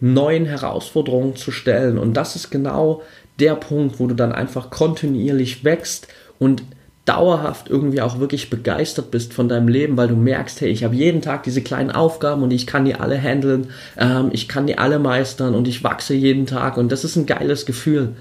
neuen 0.00 0.47
Herausforderungen 0.47 1.37
zu 1.37 1.52
stellen. 1.52 1.97
Und 1.97 2.14
das 2.14 2.35
ist 2.35 2.50
genau 2.50 3.02
der 3.38 3.54
Punkt, 3.54 4.00
wo 4.00 4.07
du 4.09 4.14
dann 4.14 4.33
einfach 4.33 4.71
kontinuierlich 4.71 5.64
wächst 5.64 6.09
und 6.38 6.62
dauerhaft 7.04 7.69
irgendwie 7.69 8.00
auch 8.02 8.19
wirklich 8.19 8.50
begeistert 8.50 9.11
bist 9.11 9.33
von 9.33 9.49
deinem 9.49 9.69
Leben, 9.69 9.97
weil 9.97 10.09
du 10.09 10.16
merkst, 10.16 10.61
hey, 10.61 10.69
ich 10.69 10.85
habe 10.85 10.95
jeden 10.95 11.23
Tag 11.23 11.42
diese 11.42 11.62
kleinen 11.62 11.90
Aufgaben 11.90 12.42
und 12.42 12.52
ich 12.52 12.66
kann 12.66 12.85
die 12.85 12.95
alle 12.95 13.19
handeln, 13.19 13.69
ähm, 13.97 14.30
ich 14.33 14.49
kann 14.49 14.66
die 14.66 14.78
alle 14.78 14.99
meistern 14.99 15.54
und 15.54 15.66
ich 15.66 15.83
wachse 15.83 16.14
jeden 16.14 16.47
Tag 16.47 16.76
und 16.76 16.92
das 16.92 17.04
ist 17.04 17.16
ein 17.16 17.26
geiles 17.26 17.66
Gefühl. 17.66 18.14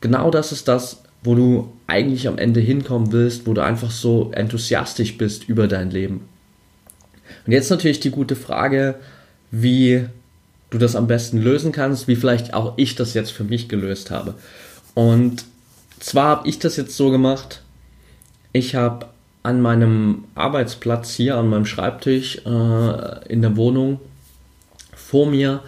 Genau 0.00 0.30
das 0.30 0.52
ist 0.52 0.68
das, 0.68 1.02
wo 1.22 1.34
du 1.34 1.72
eigentlich 1.86 2.28
am 2.28 2.38
Ende 2.38 2.60
hinkommen 2.60 3.12
willst, 3.12 3.46
wo 3.46 3.54
du 3.54 3.62
einfach 3.62 3.90
so 3.90 4.30
enthusiastisch 4.32 5.16
bist 5.16 5.48
über 5.48 5.68
dein 5.68 5.90
Leben. 5.90 6.22
Und 7.46 7.52
jetzt 7.52 7.70
natürlich 7.70 8.00
die 8.00 8.10
gute 8.10 8.36
Frage, 8.36 8.96
wie 9.50 10.06
du 10.70 10.78
das 10.78 10.96
am 10.96 11.06
besten 11.06 11.40
lösen 11.40 11.72
kannst, 11.72 12.08
wie 12.08 12.16
vielleicht 12.16 12.52
auch 12.52 12.74
ich 12.76 12.94
das 12.96 13.14
jetzt 13.14 13.30
für 13.30 13.44
mich 13.44 13.68
gelöst 13.68 14.10
habe. 14.10 14.34
Und 14.94 15.44
zwar 16.04 16.28
habe 16.28 16.48
ich 16.48 16.58
das 16.58 16.76
jetzt 16.76 16.96
so 16.96 17.10
gemacht, 17.10 17.62
ich 18.52 18.74
habe 18.74 19.06
an 19.42 19.62
meinem 19.62 20.24
Arbeitsplatz 20.34 21.14
hier, 21.14 21.36
an 21.36 21.48
meinem 21.48 21.64
Schreibtisch 21.64 22.42
äh, 22.44 23.28
in 23.28 23.40
der 23.40 23.56
Wohnung 23.56 24.00
vor 24.94 25.26
mir 25.26 25.62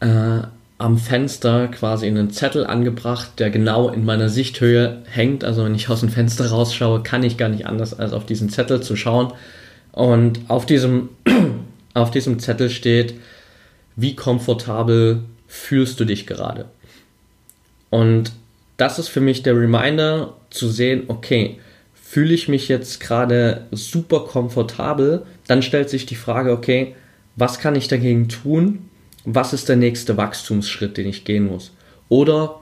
äh, 0.00 0.40
am 0.78 0.98
Fenster 0.98 1.68
quasi 1.68 2.06
einen 2.06 2.30
Zettel 2.30 2.66
angebracht, 2.66 3.38
der 3.38 3.50
genau 3.50 3.88
in 3.88 4.04
meiner 4.04 4.28
Sichthöhe 4.28 5.02
hängt. 5.06 5.44
Also 5.44 5.64
wenn 5.64 5.74
ich 5.74 5.88
aus 5.88 6.00
dem 6.00 6.08
Fenster 6.08 6.50
rausschaue, 6.50 7.02
kann 7.02 7.22
ich 7.22 7.36
gar 7.36 7.48
nicht 7.48 7.66
anders, 7.66 7.98
als 7.98 8.12
auf 8.12 8.26
diesen 8.26 8.48
Zettel 8.48 8.80
zu 8.80 8.96
schauen. 8.96 9.32
Und 9.92 10.40
auf 10.48 10.66
diesem, 10.66 11.10
auf 11.94 12.10
diesem 12.10 12.40
Zettel 12.40 12.70
steht, 12.70 13.14
wie 13.94 14.16
komfortabel 14.16 15.22
fühlst 15.46 15.98
du 16.00 16.04
dich 16.04 16.26
gerade? 16.26 16.66
Und 17.90 18.32
das 18.78 18.98
ist 18.98 19.08
für 19.08 19.20
mich 19.20 19.42
der 19.42 19.54
Reminder 19.56 20.34
zu 20.50 20.68
sehen, 20.68 21.04
okay, 21.08 21.58
fühle 21.92 22.32
ich 22.32 22.48
mich 22.48 22.68
jetzt 22.68 23.00
gerade 23.00 23.66
super 23.70 24.20
komfortabel, 24.20 25.26
dann 25.46 25.62
stellt 25.62 25.90
sich 25.90 26.06
die 26.06 26.14
Frage, 26.14 26.52
okay, 26.52 26.94
was 27.36 27.58
kann 27.58 27.76
ich 27.76 27.88
dagegen 27.88 28.28
tun? 28.28 28.88
Was 29.24 29.52
ist 29.52 29.68
der 29.68 29.76
nächste 29.76 30.16
Wachstumsschritt, 30.16 30.96
den 30.96 31.08
ich 31.08 31.24
gehen 31.24 31.46
muss? 31.46 31.72
Oder 32.08 32.60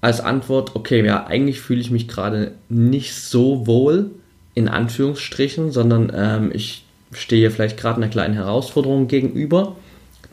als 0.00 0.20
Antwort, 0.20 0.76
okay, 0.76 1.04
ja, 1.04 1.26
eigentlich 1.26 1.60
fühle 1.60 1.80
ich 1.80 1.90
mich 1.90 2.06
gerade 2.06 2.52
nicht 2.68 3.14
so 3.14 3.66
wohl, 3.66 4.10
in 4.54 4.68
Anführungsstrichen, 4.68 5.72
sondern 5.72 6.12
ähm, 6.14 6.50
ich 6.54 6.84
stehe 7.12 7.50
vielleicht 7.50 7.78
gerade 7.78 7.96
einer 7.96 8.08
kleinen 8.10 8.34
Herausforderung 8.34 9.08
gegenüber 9.08 9.76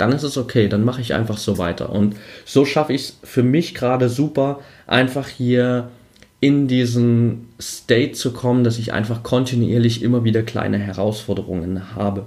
dann 0.02 0.14
ist 0.14 0.24
es 0.24 0.36
okay, 0.36 0.68
dann 0.68 0.84
mache 0.84 1.00
ich 1.00 1.14
einfach 1.14 1.38
so 1.38 1.60
weiter. 1.60 1.92
Und 1.92 2.16
so 2.44 2.66
schaffe 2.66 2.92
ich 2.94 3.02
es 3.02 3.18
für 3.24 3.44
mich 3.44 3.76
gerade 3.76 4.10
super, 4.10 4.60
einfach 4.88 5.28
hier 5.28 5.92
in 6.40 6.68
diesen 6.68 7.50
State 7.62 8.14
zu 8.14 8.34
kommen, 8.34 8.64
dass 8.64 8.80
ich 8.80 8.94
einfach 8.94 9.22
kontinuierlich 9.22 10.02
immer 10.02 10.24
wieder 10.24 10.42
kleine 10.42 10.80
Herausforderungen 10.80 11.96
habe. 11.96 12.26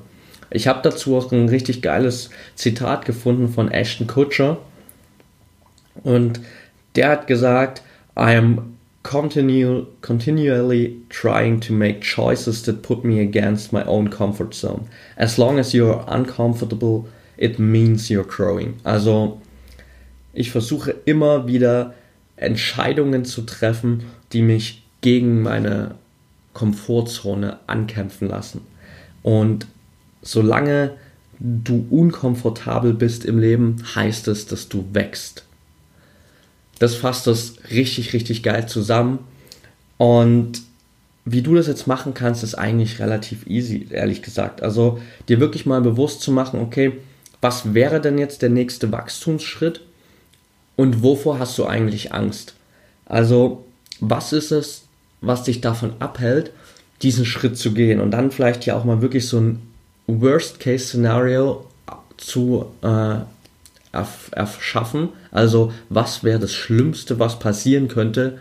Ich 0.50 0.68
habe 0.68 0.82
dazu 0.84 1.16
auch 1.16 1.32
ein 1.32 1.48
richtig 1.48 1.82
geiles 1.82 2.30
Zitat 2.54 3.06
gefunden 3.06 3.48
von 3.48 3.68
Ashton 3.68 4.06
Kutcher. 4.06 4.58
Und 6.04 6.38
der 6.94 7.08
hat 7.08 7.26
gesagt, 7.26 7.82
I 8.16 8.36
am 8.36 8.76
continue, 9.02 9.88
continually 10.00 10.96
trying 11.08 11.60
to 11.62 11.72
make 11.72 12.02
choices 12.02 12.62
that 12.62 12.82
put 12.82 13.04
me 13.04 13.20
against 13.20 13.72
my 13.72 13.84
own 13.84 14.10
comfort 14.10 14.54
zone. 14.54 14.86
As 15.16 15.38
long 15.38 15.58
as 15.58 15.72
you 15.72 15.90
are 15.90 16.06
uncomfortable 16.06 17.06
it 17.36 17.58
means 17.58 18.08
you're 18.08 18.26
growing. 18.26 18.74
Also 18.84 19.40
ich 20.32 20.50
versuche 20.50 20.94
immer 21.04 21.46
wieder 21.46 21.94
Entscheidungen 22.36 23.24
zu 23.24 23.42
treffen, 23.42 24.04
die 24.32 24.42
mich 24.42 24.82
gegen 25.00 25.42
meine 25.42 25.94
Komfortzone 26.52 27.58
ankämpfen 27.66 28.28
lassen. 28.28 28.62
Und 29.22 29.66
solange 30.22 30.92
du 31.38 31.86
unkomfortabel 31.90 32.94
bist 32.94 33.24
im 33.24 33.38
Leben, 33.38 33.82
heißt 33.94 34.28
es, 34.28 34.46
dass 34.46 34.68
du 34.68 34.86
wächst. 34.92 35.44
Das 36.78 36.94
fasst 36.94 37.26
das 37.26 37.54
richtig, 37.70 38.12
richtig 38.12 38.42
geil 38.42 38.66
zusammen. 38.66 39.18
Und 39.96 40.62
wie 41.24 41.42
du 41.42 41.54
das 41.54 41.66
jetzt 41.66 41.86
machen 41.86 42.14
kannst, 42.14 42.42
ist 42.42 42.54
eigentlich 42.54 42.98
relativ 42.98 43.46
easy, 43.46 43.86
ehrlich 43.90 44.22
gesagt. 44.22 44.62
Also 44.62 45.00
dir 45.28 45.40
wirklich 45.40 45.66
mal 45.66 45.80
bewusst 45.80 46.20
zu 46.20 46.32
machen, 46.32 46.60
okay, 46.60 46.92
was 47.44 47.74
wäre 47.74 48.00
denn 48.00 48.16
jetzt 48.16 48.40
der 48.40 48.48
nächste 48.48 48.90
Wachstumsschritt 48.90 49.82
und 50.76 51.02
wovor 51.02 51.38
hast 51.38 51.58
du 51.58 51.66
eigentlich 51.66 52.14
Angst? 52.14 52.54
Also, 53.04 53.66
was 54.00 54.32
ist 54.32 54.50
es, 54.50 54.86
was 55.20 55.42
dich 55.42 55.60
davon 55.60 55.92
abhält, 55.98 56.52
diesen 57.02 57.26
Schritt 57.26 57.58
zu 57.58 57.74
gehen 57.74 58.00
und 58.00 58.12
dann 58.12 58.30
vielleicht 58.30 58.64
ja 58.64 58.74
auch 58.74 58.84
mal 58.84 59.02
wirklich 59.02 59.28
so 59.28 59.38
ein 59.38 59.60
Worst-Case-Szenario 60.06 61.66
zu 62.16 62.72
äh, 62.80 63.16
erschaffen. 64.32 65.10
Also, 65.30 65.70
was 65.90 66.24
wäre 66.24 66.38
das 66.38 66.54
Schlimmste, 66.54 67.18
was 67.18 67.38
passieren 67.38 67.88
könnte, 67.88 68.38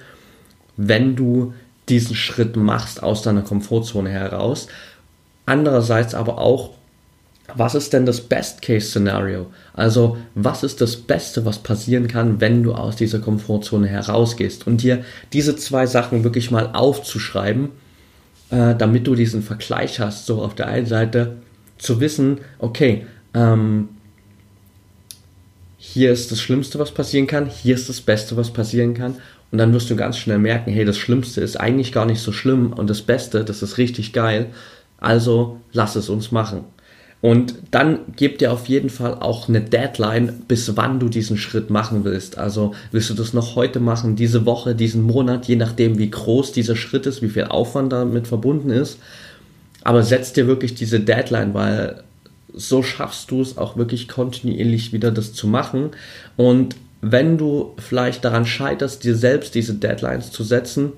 wenn 0.78 1.18
du 1.18 1.54
diesen 1.90 2.16
Schritt 2.16 2.56
machst 2.56 3.04
aus 3.04 3.22
deiner 3.22 3.42
Komfortzone 3.42 4.10
heraus? 4.10 4.68
Andererseits 5.46 6.16
aber 6.16 6.38
auch, 6.38 6.70
was 7.56 7.76
ist 7.76 7.94
denn 7.94 8.06
das 8.06 8.22
Best-Case-Szenario? 8.22 9.48
Also, 9.74 10.18
was 10.36 10.64
ist 10.64 10.82
das 10.82 10.96
Beste, 10.96 11.46
was 11.46 11.60
passieren 11.60 12.08
kann, 12.08 12.42
wenn 12.42 12.64
du 12.64 12.74
aus 12.74 12.96
dieser 12.96 13.20
Komfortzone 13.20 13.88
herausgehst? 13.88 14.68
Und 14.68 14.82
dir 14.82 15.04
diese 15.34 15.56
zwei 15.56 15.86
Sachen 15.86 16.24
wirklich 16.24 16.52
mal 16.52 16.72
aufzuschreiben, 16.74 17.70
äh, 18.50 18.76
damit 18.76 19.08
du 19.08 19.16
diesen 19.16 19.42
Vergleich 19.42 20.00
hast, 20.00 20.26
so 20.26 20.42
auf 20.42 20.56
der 20.56 20.68
einen 20.68 20.86
Seite 20.86 21.38
zu 21.78 22.00
wissen, 22.00 22.40
okay, 22.60 23.06
ähm, 23.34 23.90
hier 25.78 26.12
ist 26.12 26.32
das 26.32 26.40
Schlimmste, 26.40 26.80
was 26.80 26.92
passieren 26.92 27.28
kann, 27.28 27.48
hier 27.48 27.76
ist 27.76 27.90
das 27.90 28.02
Beste, 28.02 28.38
was 28.38 28.52
passieren 28.52 28.94
kann. 28.94 29.16
Und 29.52 29.60
dann 29.60 29.74
wirst 29.74 29.90
du 29.90 29.96
ganz 29.96 30.18
schnell 30.18 30.40
merken, 30.40 30.72
hey, 30.72 30.86
das 30.86 30.98
Schlimmste 30.98 31.42
ist 31.42 31.60
eigentlich 31.60 31.92
gar 31.92 32.06
nicht 32.06 32.22
so 32.22 32.32
schlimm 32.32 32.74
und 32.74 32.90
das 32.90 33.04
Beste, 33.04 33.44
das 33.44 33.62
ist 33.62 33.78
richtig 33.78 34.14
geil. 34.14 34.48
Also 34.98 35.60
lass 35.74 35.96
es 35.96 36.10
uns 36.10 36.32
machen. 36.32 36.64
Und 37.24 37.56
dann 37.72 38.00
gib 38.18 38.40
dir 38.40 38.52
auf 38.52 38.68
jeden 38.68 38.90
Fall 38.90 39.14
auch 39.14 39.48
eine 39.48 39.62
Deadline, 39.62 40.44
bis 40.50 40.76
wann 40.76 41.00
du 41.00 41.08
diesen 41.08 41.38
Schritt 41.38 41.70
machen 41.70 42.04
willst. 42.04 42.38
Also 42.38 42.74
willst 42.92 43.10
du 43.10 43.14
das 43.14 43.32
noch 43.32 43.56
heute 43.56 43.80
machen, 43.80 44.18
diese 44.18 44.46
Woche, 44.46 44.76
diesen 44.76 45.04
Monat, 45.04 45.46
je 45.46 45.56
nachdem, 45.56 45.98
wie 45.98 46.10
groß 46.10 46.52
dieser 46.52 46.76
Schritt 46.76 47.06
ist, 47.06 47.22
wie 47.22 47.30
viel 47.30 47.46
Aufwand 47.46 47.94
damit 47.94 48.28
verbunden 48.28 48.72
ist. 48.72 49.00
Aber 49.86 50.04
setz 50.04 50.34
dir 50.34 50.48
wirklich 50.48 50.76
diese 50.76 51.00
Deadline, 51.00 51.54
weil 51.54 52.04
so 52.54 52.84
schaffst 52.84 53.32
du 53.32 53.42
es 53.42 53.58
auch 53.58 53.78
wirklich 53.78 54.10
kontinuierlich 54.10 54.92
wieder 54.92 55.10
das 55.10 55.32
zu 55.32 55.48
machen. 55.48 55.92
Und 56.36 56.76
wenn 57.00 57.38
du 57.38 57.74
vielleicht 57.78 58.26
daran 58.26 58.46
scheiterst, 58.46 59.06
dir 59.06 59.16
selbst 59.16 59.56
diese 59.56 59.76
Deadlines 59.76 60.32
zu 60.32 60.44
setzen, 60.44 60.92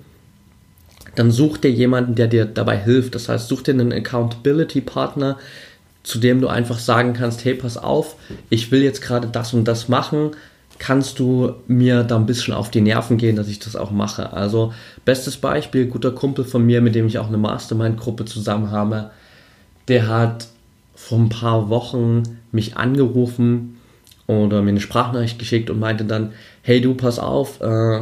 dann 1.13 1.29
such 1.29 1.59
dir 1.59 1.71
jemanden, 1.71 2.15
der 2.15 2.27
dir 2.27 2.45
dabei 2.45 2.77
hilft. 2.77 3.13
Das 3.13 3.29
heißt, 3.29 3.47
such 3.47 3.61
dir 3.61 3.75
einen 3.75 3.93
Accountability 3.93 4.81
Partner, 4.81 5.37
zu 6.05 6.19
dem 6.19 6.39
du 6.39 6.47
einfach 6.47 6.77
sagen 6.77 7.13
kannst, 7.13 7.43
hey, 7.43 7.55
pass 7.55 7.77
auf, 7.77 8.15
ich 8.49 8.71
will 8.71 8.83
jetzt 8.83 9.01
gerade 9.01 9.27
das 9.27 9.53
und 9.53 9.65
das 9.65 9.89
machen, 9.89 10.31
kannst 10.77 11.17
du 11.17 11.53
mir 11.67 12.03
da 12.03 12.15
ein 12.15 12.27
bisschen 12.27 12.53
auf 12.53 12.69
die 12.69 12.81
Nerven 12.81 13.17
gehen, 13.17 13.35
dass 13.35 13.47
ich 13.47 13.57
das 13.57 13.75
auch 13.75 13.89
mache. 13.89 14.31
Also 14.31 14.71
bestes 15.03 15.37
Beispiel, 15.37 15.87
guter 15.87 16.11
Kumpel 16.11 16.45
von 16.45 16.63
mir, 16.63 16.81
mit 16.81 16.93
dem 16.93 17.07
ich 17.07 17.17
auch 17.17 17.27
eine 17.27 17.37
Mastermind-Gruppe 17.37 18.25
zusammen 18.25 18.69
habe, 18.69 19.09
der 19.87 20.07
hat 20.07 20.47
vor 20.93 21.17
ein 21.17 21.29
paar 21.29 21.69
Wochen 21.69 22.21
mich 22.51 22.77
angerufen 22.77 23.77
oder 24.27 24.61
mir 24.61 24.69
eine 24.69 24.81
Sprachnachricht 24.81 25.39
geschickt 25.39 25.71
und 25.71 25.79
meinte 25.79 26.05
dann, 26.05 26.33
hey 26.61 26.81
du, 26.81 26.93
pass 26.93 27.17
auf, 27.17 27.61
äh, 27.61 28.01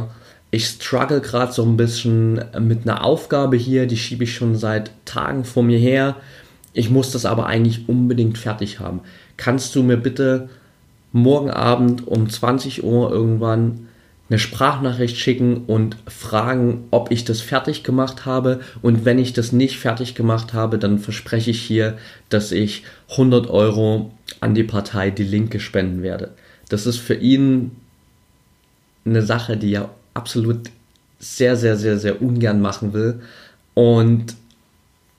ich 0.50 0.66
struggle 0.66 1.22
gerade 1.22 1.52
so 1.52 1.64
ein 1.64 1.78
bisschen 1.78 2.44
mit 2.60 2.82
einer 2.82 3.02
Aufgabe 3.02 3.56
hier, 3.56 3.86
die 3.86 3.96
schiebe 3.96 4.24
ich 4.24 4.34
schon 4.34 4.56
seit 4.56 4.90
Tagen 5.06 5.44
vor 5.44 5.62
mir 5.62 5.78
her 5.78 6.16
ich 6.74 6.90
muss 6.90 7.12
das 7.12 7.24
aber 7.24 7.46
eigentlich 7.46 7.88
unbedingt 7.88 8.36
fertig 8.36 8.80
haben. 8.80 9.00
Kannst 9.36 9.74
du 9.74 9.82
mir 9.82 9.96
bitte 9.96 10.50
morgen 11.12 11.50
Abend 11.50 12.06
um 12.06 12.28
20 12.28 12.84
Uhr 12.84 13.10
irgendwann 13.10 13.86
eine 14.28 14.38
Sprachnachricht 14.38 15.16
schicken 15.16 15.64
und 15.66 15.96
fragen, 16.06 16.84
ob 16.90 17.10
ich 17.10 17.24
das 17.24 17.40
fertig 17.40 17.84
gemacht 17.84 18.26
habe. 18.26 18.60
Und 18.82 19.04
wenn 19.04 19.18
ich 19.18 19.32
das 19.32 19.52
nicht 19.52 19.78
fertig 19.78 20.14
gemacht 20.14 20.54
habe, 20.54 20.78
dann 20.78 20.98
verspreche 20.98 21.50
ich 21.50 21.60
hier, 21.60 21.98
dass 22.30 22.50
ich 22.50 22.84
100 23.10 23.48
Euro 23.48 24.12
an 24.40 24.54
die 24.54 24.64
Partei 24.64 25.10
Die 25.10 25.24
Linke 25.24 25.60
spenden 25.60 26.02
werde. 26.02 26.32
Das 26.68 26.86
ist 26.86 26.98
für 26.98 27.14
ihn 27.14 27.72
eine 29.04 29.22
Sache, 29.22 29.56
die 29.56 29.74
er 29.74 29.90
absolut 30.14 30.70
sehr, 31.18 31.56
sehr, 31.56 31.76
sehr, 31.76 31.98
sehr 31.98 32.20
ungern 32.22 32.60
machen 32.60 32.92
will. 32.92 33.20
Und 33.74 34.34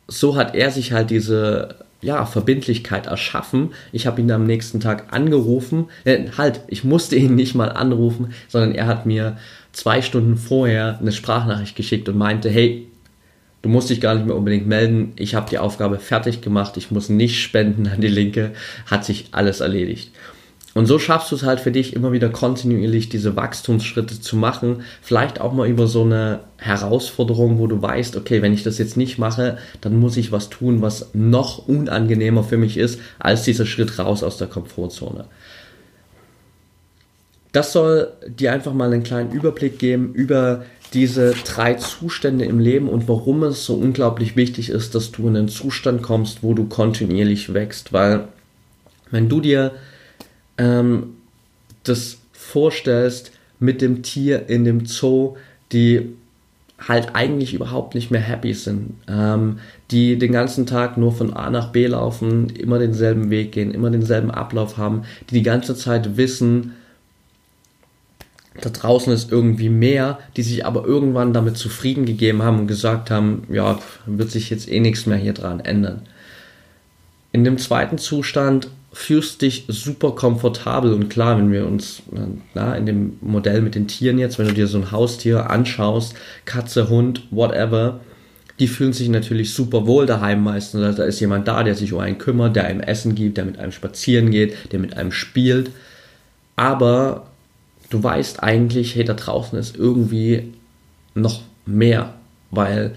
so 0.07 0.35
hat 0.35 0.55
er 0.55 0.71
sich 0.71 0.91
halt 0.91 1.09
diese 1.09 1.75
ja, 2.01 2.25
Verbindlichkeit 2.25 3.07
erschaffen. 3.07 3.73
Ich 3.91 4.05
habe 4.05 4.21
ihn 4.21 4.31
am 4.31 4.45
nächsten 4.45 4.79
Tag 4.79 5.11
angerufen. 5.11 5.87
Äh, 6.03 6.25
halt, 6.37 6.61
ich 6.67 6.83
musste 6.83 7.15
ihn 7.15 7.35
nicht 7.35 7.55
mal 7.55 7.69
anrufen, 7.69 8.33
sondern 8.47 8.73
er 8.73 8.85
hat 8.85 9.05
mir 9.05 9.37
zwei 9.71 10.01
Stunden 10.01 10.37
vorher 10.37 10.99
eine 10.99 11.11
Sprachnachricht 11.11 11.75
geschickt 11.75 12.07
und 12.07 12.17
meinte, 12.17 12.49
hey, 12.49 12.87
du 13.61 13.69
musst 13.69 13.89
dich 13.89 14.01
gar 14.01 14.13
nicht 14.13 14.27
mehr 14.27 14.35
unbedingt 14.35 14.67
melden. 14.67 15.13
Ich 15.15 15.33
habe 15.33 15.49
die 15.49 15.57
Aufgabe 15.57 15.97
fertig 15.97 16.41
gemacht. 16.41 16.77
Ich 16.77 16.91
muss 16.91 17.09
nicht 17.09 17.41
spenden 17.41 17.87
an 17.87 18.01
die 18.01 18.07
Linke. 18.07 18.51
Hat 18.85 19.03
sich 19.03 19.25
alles 19.31 19.59
erledigt. 19.59 20.11
Und 20.75 20.87
so 20.87 20.99
schaffst 20.99 21.31
du 21.31 21.35
es 21.35 21.43
halt 21.43 21.61
für 21.61 21.71
dich 21.71 21.95
immer 21.95 22.11
wieder 22.11 22.27
kontinuierlich 22.27 23.07
diese 23.07 23.37
Wachstumsschritte 23.37 24.19
zu 24.19 24.35
machen. 24.35 24.81
Vielleicht 25.01 25.39
auch 25.39 25.53
mal 25.53 25.69
über 25.69 25.87
so 25.87 26.03
eine 26.03 26.41
Herausforderung, 26.57 27.59
wo 27.59 27.67
du 27.67 27.81
weißt, 27.81 28.17
okay, 28.17 28.41
wenn 28.41 28.53
ich 28.53 28.63
das 28.63 28.77
jetzt 28.77 28.97
nicht 28.97 29.17
mache, 29.17 29.57
dann 29.79 29.97
muss 29.97 30.17
ich 30.17 30.33
was 30.33 30.49
tun, 30.49 30.81
was 30.81 31.11
noch 31.13 31.69
unangenehmer 31.69 32.43
für 32.43 32.57
mich 32.57 32.75
ist, 32.75 32.99
als 33.19 33.43
dieser 33.43 33.65
Schritt 33.65 33.97
raus 33.97 34.21
aus 34.21 34.35
der 34.35 34.47
Komfortzone. 34.47 35.23
Das 37.53 37.71
soll 37.71 38.11
dir 38.27 38.51
einfach 38.51 38.73
mal 38.73 38.91
einen 38.91 39.03
kleinen 39.03 39.31
Überblick 39.31 39.79
geben 39.79 40.13
über 40.13 40.65
diese 40.93 41.33
drei 41.45 41.75
Zustände 41.75 42.43
im 42.43 42.59
Leben 42.59 42.89
und 42.89 43.07
warum 43.07 43.43
es 43.43 43.65
so 43.65 43.75
unglaublich 43.75 44.35
wichtig 44.35 44.71
ist, 44.71 44.93
dass 44.93 45.13
du 45.13 45.29
in 45.29 45.37
einen 45.37 45.47
Zustand 45.47 46.01
kommst, 46.01 46.43
wo 46.43 46.53
du 46.53 46.65
kontinuierlich 46.65 47.53
wächst. 47.53 47.93
Weil 47.93 48.27
wenn 49.09 49.29
du 49.29 49.39
dir 49.39 49.71
ähm, 50.57 51.15
das 51.83 52.17
vorstellst 52.31 53.31
mit 53.59 53.81
dem 53.81 54.03
Tier 54.03 54.49
in 54.49 54.65
dem 54.65 54.85
Zoo, 54.85 55.35
die 55.71 56.15
halt 56.79 57.15
eigentlich 57.15 57.53
überhaupt 57.53 57.95
nicht 57.95 58.11
mehr 58.11 58.21
happy 58.21 58.53
sind, 58.53 58.95
ähm, 59.07 59.59
die 59.91 60.17
den 60.17 60.31
ganzen 60.31 60.65
Tag 60.65 60.97
nur 60.97 61.13
von 61.13 61.33
A 61.33 61.49
nach 61.49 61.71
B 61.71 61.87
laufen, 61.87 62.49
immer 62.49 62.79
denselben 62.79 63.29
Weg 63.29 63.53
gehen, 63.53 63.73
immer 63.73 63.89
denselben 63.89 64.29
Ablauf 64.29 64.77
haben, 64.77 65.03
die 65.29 65.35
die 65.35 65.43
ganze 65.43 65.75
Zeit 65.75 66.17
wissen, 66.17 66.73
da 68.61 68.69
draußen 68.69 69.11
ist 69.11 69.31
irgendwie 69.31 69.69
mehr, 69.69 70.19
die 70.37 70.43
sich 70.43 70.65
aber 70.65 70.85
irgendwann 70.85 71.33
damit 71.33 71.57
zufrieden 71.57 72.05
gegeben 72.05 72.41
haben 72.41 72.59
und 72.59 72.67
gesagt 72.67 73.11
haben, 73.11 73.43
ja, 73.49 73.79
wird 74.05 74.31
sich 74.31 74.49
jetzt 74.49 74.69
eh 74.71 74.79
nichts 74.79 75.05
mehr 75.05 75.17
hier 75.17 75.33
dran 75.33 75.59
ändern. 75.59 76.03
In 77.31 77.43
dem 77.43 77.57
zweiten 77.57 77.97
Zustand 77.97 78.69
fühlst 78.95 79.41
dich 79.41 79.65
super 79.67 80.11
komfortabel 80.13 80.93
und 80.93 81.09
klar, 81.09 81.37
wenn 81.37 81.51
wir 81.51 81.67
uns 81.67 82.01
na, 82.53 82.75
in 82.77 82.85
dem 82.85 83.17
Modell 83.19 83.61
mit 83.61 83.75
den 83.75 83.89
Tieren 83.89 84.17
jetzt, 84.17 84.39
wenn 84.39 84.47
du 84.47 84.53
dir 84.53 84.67
so 84.67 84.77
ein 84.77 84.91
Haustier 84.91 85.49
anschaust, 85.49 86.15
Katze, 86.45 86.87
Hund, 86.87 87.23
whatever, 87.29 87.99
die 88.57 88.69
fühlen 88.69 88.93
sich 88.93 89.09
natürlich 89.09 89.53
super 89.53 89.85
wohl 89.85 90.05
daheim 90.05 90.41
meistens. 90.41 90.81
Also 90.81 90.99
da 90.99 91.03
ist 91.03 91.19
jemand 91.19 91.45
da, 91.45 91.63
der 91.63 91.75
sich 91.75 91.91
um 91.91 91.99
einen 91.99 92.17
kümmert, 92.17 92.55
der 92.55 92.67
einem 92.67 92.79
Essen 92.79 93.15
gibt, 93.15 93.35
der 93.35 93.43
mit 93.43 93.59
einem 93.59 93.73
spazieren 93.73 94.31
geht, 94.31 94.71
der 94.71 94.79
mit 94.79 94.95
einem 94.95 95.11
spielt. 95.11 95.71
Aber 96.55 97.27
du 97.89 98.01
weißt 98.01 98.43
eigentlich, 98.43 98.95
hey, 98.95 99.03
da 99.03 99.13
draußen 99.13 99.59
ist 99.59 99.75
irgendwie 99.75 100.53
noch 101.15 101.41
mehr, 101.65 102.13
weil 102.49 102.95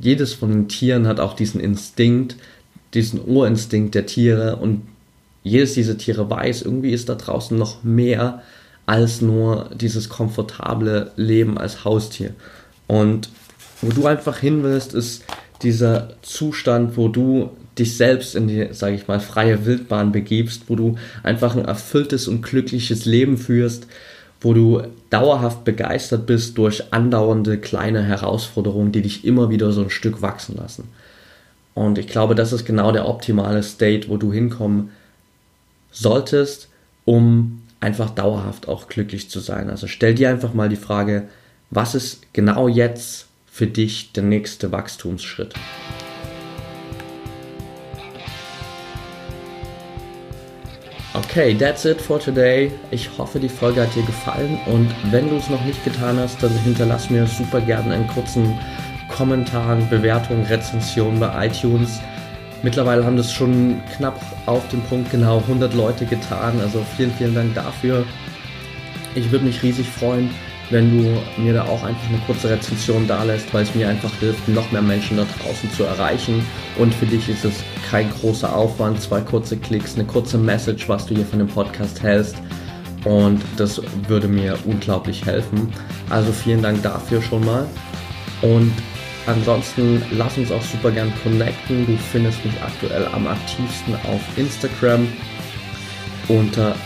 jedes 0.00 0.34
von 0.34 0.50
den 0.50 0.68
Tieren 0.68 1.08
hat 1.08 1.18
auch 1.18 1.34
diesen 1.34 1.60
Instinkt, 1.60 2.36
diesen 2.94 3.24
Urinstinkt 3.24 3.94
der 3.94 4.06
Tiere 4.06 4.56
und 4.56 4.82
jedes 5.42 5.74
dieser 5.74 5.98
Tiere 5.98 6.28
weiß, 6.28 6.62
irgendwie 6.62 6.92
ist 6.92 7.08
da 7.08 7.16
draußen 7.16 7.56
noch 7.56 7.84
mehr 7.84 8.42
als 8.86 9.20
nur 9.20 9.70
dieses 9.74 10.08
komfortable 10.08 11.12
Leben 11.16 11.58
als 11.58 11.84
Haustier. 11.84 12.34
Und 12.86 13.28
wo 13.80 13.90
du 13.90 14.06
einfach 14.06 14.38
hin 14.38 14.62
willst, 14.62 14.94
ist 14.94 15.24
dieser 15.62 16.10
Zustand, 16.22 16.96
wo 16.96 17.08
du 17.08 17.50
dich 17.78 17.96
selbst 17.96 18.34
in 18.34 18.46
die, 18.46 18.68
sage 18.72 18.94
ich 18.94 19.08
mal, 19.08 19.20
freie 19.20 19.66
Wildbahn 19.66 20.12
begibst, 20.12 20.64
wo 20.68 20.76
du 20.76 20.96
einfach 21.22 21.56
ein 21.56 21.64
erfülltes 21.64 22.28
und 22.28 22.42
glückliches 22.42 23.04
Leben 23.04 23.36
führst, 23.36 23.86
wo 24.40 24.52
du 24.52 24.82
dauerhaft 25.10 25.64
begeistert 25.64 26.26
bist 26.26 26.58
durch 26.58 26.92
andauernde 26.92 27.58
kleine 27.58 28.02
Herausforderungen, 28.02 28.92
die 28.92 29.02
dich 29.02 29.24
immer 29.24 29.50
wieder 29.50 29.72
so 29.72 29.82
ein 29.82 29.90
Stück 29.90 30.22
wachsen 30.22 30.56
lassen. 30.56 30.88
Und 31.74 31.98
ich 31.98 32.06
glaube, 32.06 32.34
das 32.34 32.52
ist 32.52 32.64
genau 32.64 32.92
der 32.92 33.08
optimale 33.08 33.62
State, 33.62 34.08
wo 34.08 34.16
du 34.16 34.32
hinkommen 34.32 34.90
solltest, 35.90 36.68
um 37.04 37.62
einfach 37.80 38.10
dauerhaft 38.10 38.68
auch 38.68 38.88
glücklich 38.88 39.28
zu 39.28 39.40
sein. 39.40 39.68
Also 39.70 39.86
stell 39.86 40.14
dir 40.14 40.30
einfach 40.30 40.54
mal 40.54 40.68
die 40.68 40.76
Frage, 40.76 41.28
was 41.70 41.94
ist 41.94 42.32
genau 42.32 42.68
jetzt 42.68 43.26
für 43.46 43.66
dich 43.66 44.12
der 44.12 44.22
nächste 44.22 44.72
Wachstumsschritt? 44.72 45.54
Okay, 51.14 51.54
that's 51.54 51.84
it 51.84 52.00
for 52.00 52.18
today. 52.18 52.72
Ich 52.90 53.08
hoffe, 53.18 53.38
die 53.38 53.48
Folge 53.48 53.82
hat 53.82 53.94
dir 53.94 54.02
gefallen 54.02 54.58
und 54.66 54.88
wenn 55.12 55.28
du 55.28 55.36
es 55.36 55.48
noch 55.48 55.64
nicht 55.64 55.84
getan 55.84 56.18
hast, 56.18 56.42
dann 56.42 56.50
hinterlass 56.50 57.08
mir 57.08 57.24
super 57.26 57.60
gerne 57.60 57.94
einen 57.94 58.08
kurzen 58.08 58.58
Kommentaren, 59.14 59.88
Bewertungen, 59.88 60.44
Rezensionen 60.46 61.20
bei 61.20 61.46
iTunes. 61.46 62.00
Mittlerweile 62.62 63.04
haben 63.04 63.16
das 63.16 63.32
schon 63.32 63.80
knapp 63.96 64.20
auf 64.46 64.66
den 64.68 64.80
Punkt 64.82 65.10
genau 65.10 65.38
100 65.38 65.72
Leute 65.74 66.04
getan. 66.04 66.54
Also 66.60 66.84
vielen, 66.96 67.12
vielen 67.12 67.34
Dank 67.34 67.54
dafür. 67.54 68.04
Ich 69.14 69.30
würde 69.30 69.44
mich 69.44 69.62
riesig 69.62 69.88
freuen, 69.88 70.30
wenn 70.70 70.90
du 70.90 71.20
mir 71.40 71.54
da 71.54 71.64
auch 71.64 71.84
einfach 71.84 72.08
eine 72.08 72.18
kurze 72.26 72.50
Rezension 72.50 73.06
da 73.06 73.22
lässt, 73.22 73.52
weil 73.54 73.62
es 73.62 73.74
mir 73.74 73.88
einfach 73.88 74.10
hilft, 74.18 74.48
noch 74.48 74.72
mehr 74.72 74.82
Menschen 74.82 75.16
da 75.16 75.26
draußen 75.40 75.70
zu 75.72 75.84
erreichen. 75.84 76.44
Und 76.78 76.92
für 76.92 77.06
dich 77.06 77.28
ist 77.28 77.44
es 77.44 77.62
kein 77.88 78.10
großer 78.10 78.54
Aufwand, 78.54 79.00
zwei 79.00 79.20
kurze 79.20 79.56
Klicks, 79.56 79.94
eine 79.94 80.04
kurze 80.04 80.38
Message, 80.38 80.88
was 80.88 81.06
du 81.06 81.14
hier 81.14 81.26
von 81.26 81.38
dem 81.38 81.48
Podcast 81.48 82.02
hältst. 82.02 82.36
Und 83.04 83.42
das 83.58 83.80
würde 84.08 84.26
mir 84.26 84.58
unglaublich 84.64 85.24
helfen. 85.24 85.72
Also 86.10 86.32
vielen 86.32 86.62
Dank 86.62 86.82
dafür 86.82 87.22
schon 87.22 87.44
mal. 87.44 87.66
Und 88.42 88.72
Ansonsten 89.26 90.02
lass 90.10 90.36
uns 90.36 90.52
auch 90.52 90.62
super 90.62 90.90
gern 90.90 91.12
connecten. 91.22 91.86
Du 91.86 91.96
findest 91.96 92.44
mich 92.44 92.54
aktuell 92.62 93.06
am 93.06 93.26
aktivsten 93.26 93.94
auf 94.04 94.20
Instagram 94.36 95.08
unter 96.28 96.76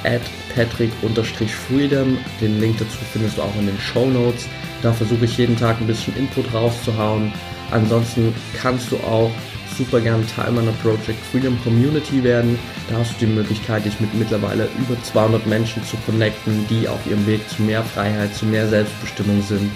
patrick-freedom. 0.54 2.18
Den 2.40 2.60
Link 2.60 2.78
dazu 2.78 2.98
findest 3.12 3.38
du 3.38 3.42
auch 3.42 3.54
in 3.58 3.66
den 3.66 3.78
Show 3.80 4.06
Notes. 4.06 4.46
Da 4.82 4.92
versuche 4.92 5.24
ich 5.24 5.36
jeden 5.36 5.56
Tag 5.56 5.80
ein 5.80 5.86
bisschen 5.88 6.16
Input 6.16 6.52
rauszuhauen. 6.54 7.32
Ansonsten 7.72 8.32
kannst 8.60 8.92
du 8.92 8.96
auch 8.98 9.30
super 9.76 10.00
gern 10.00 10.24
Teil 10.26 10.52
meiner 10.52 10.72
Project 10.82 11.18
Freedom 11.30 11.58
Community 11.62 12.22
werden. 12.22 12.58
Da 12.88 12.98
hast 12.98 13.20
du 13.20 13.26
die 13.26 13.32
Möglichkeit, 13.32 13.84
dich 13.84 13.98
mit 14.00 14.14
mittlerweile 14.14 14.68
über 14.78 15.00
200 15.02 15.46
Menschen 15.46 15.84
zu 15.84 15.96
connecten, 16.06 16.66
die 16.68 16.88
auf 16.88 17.04
ihrem 17.06 17.26
Weg 17.26 17.48
zu 17.48 17.62
mehr 17.62 17.82
Freiheit, 17.82 18.34
zu 18.34 18.46
mehr 18.46 18.68
Selbstbestimmung 18.68 19.42
sind 19.42 19.70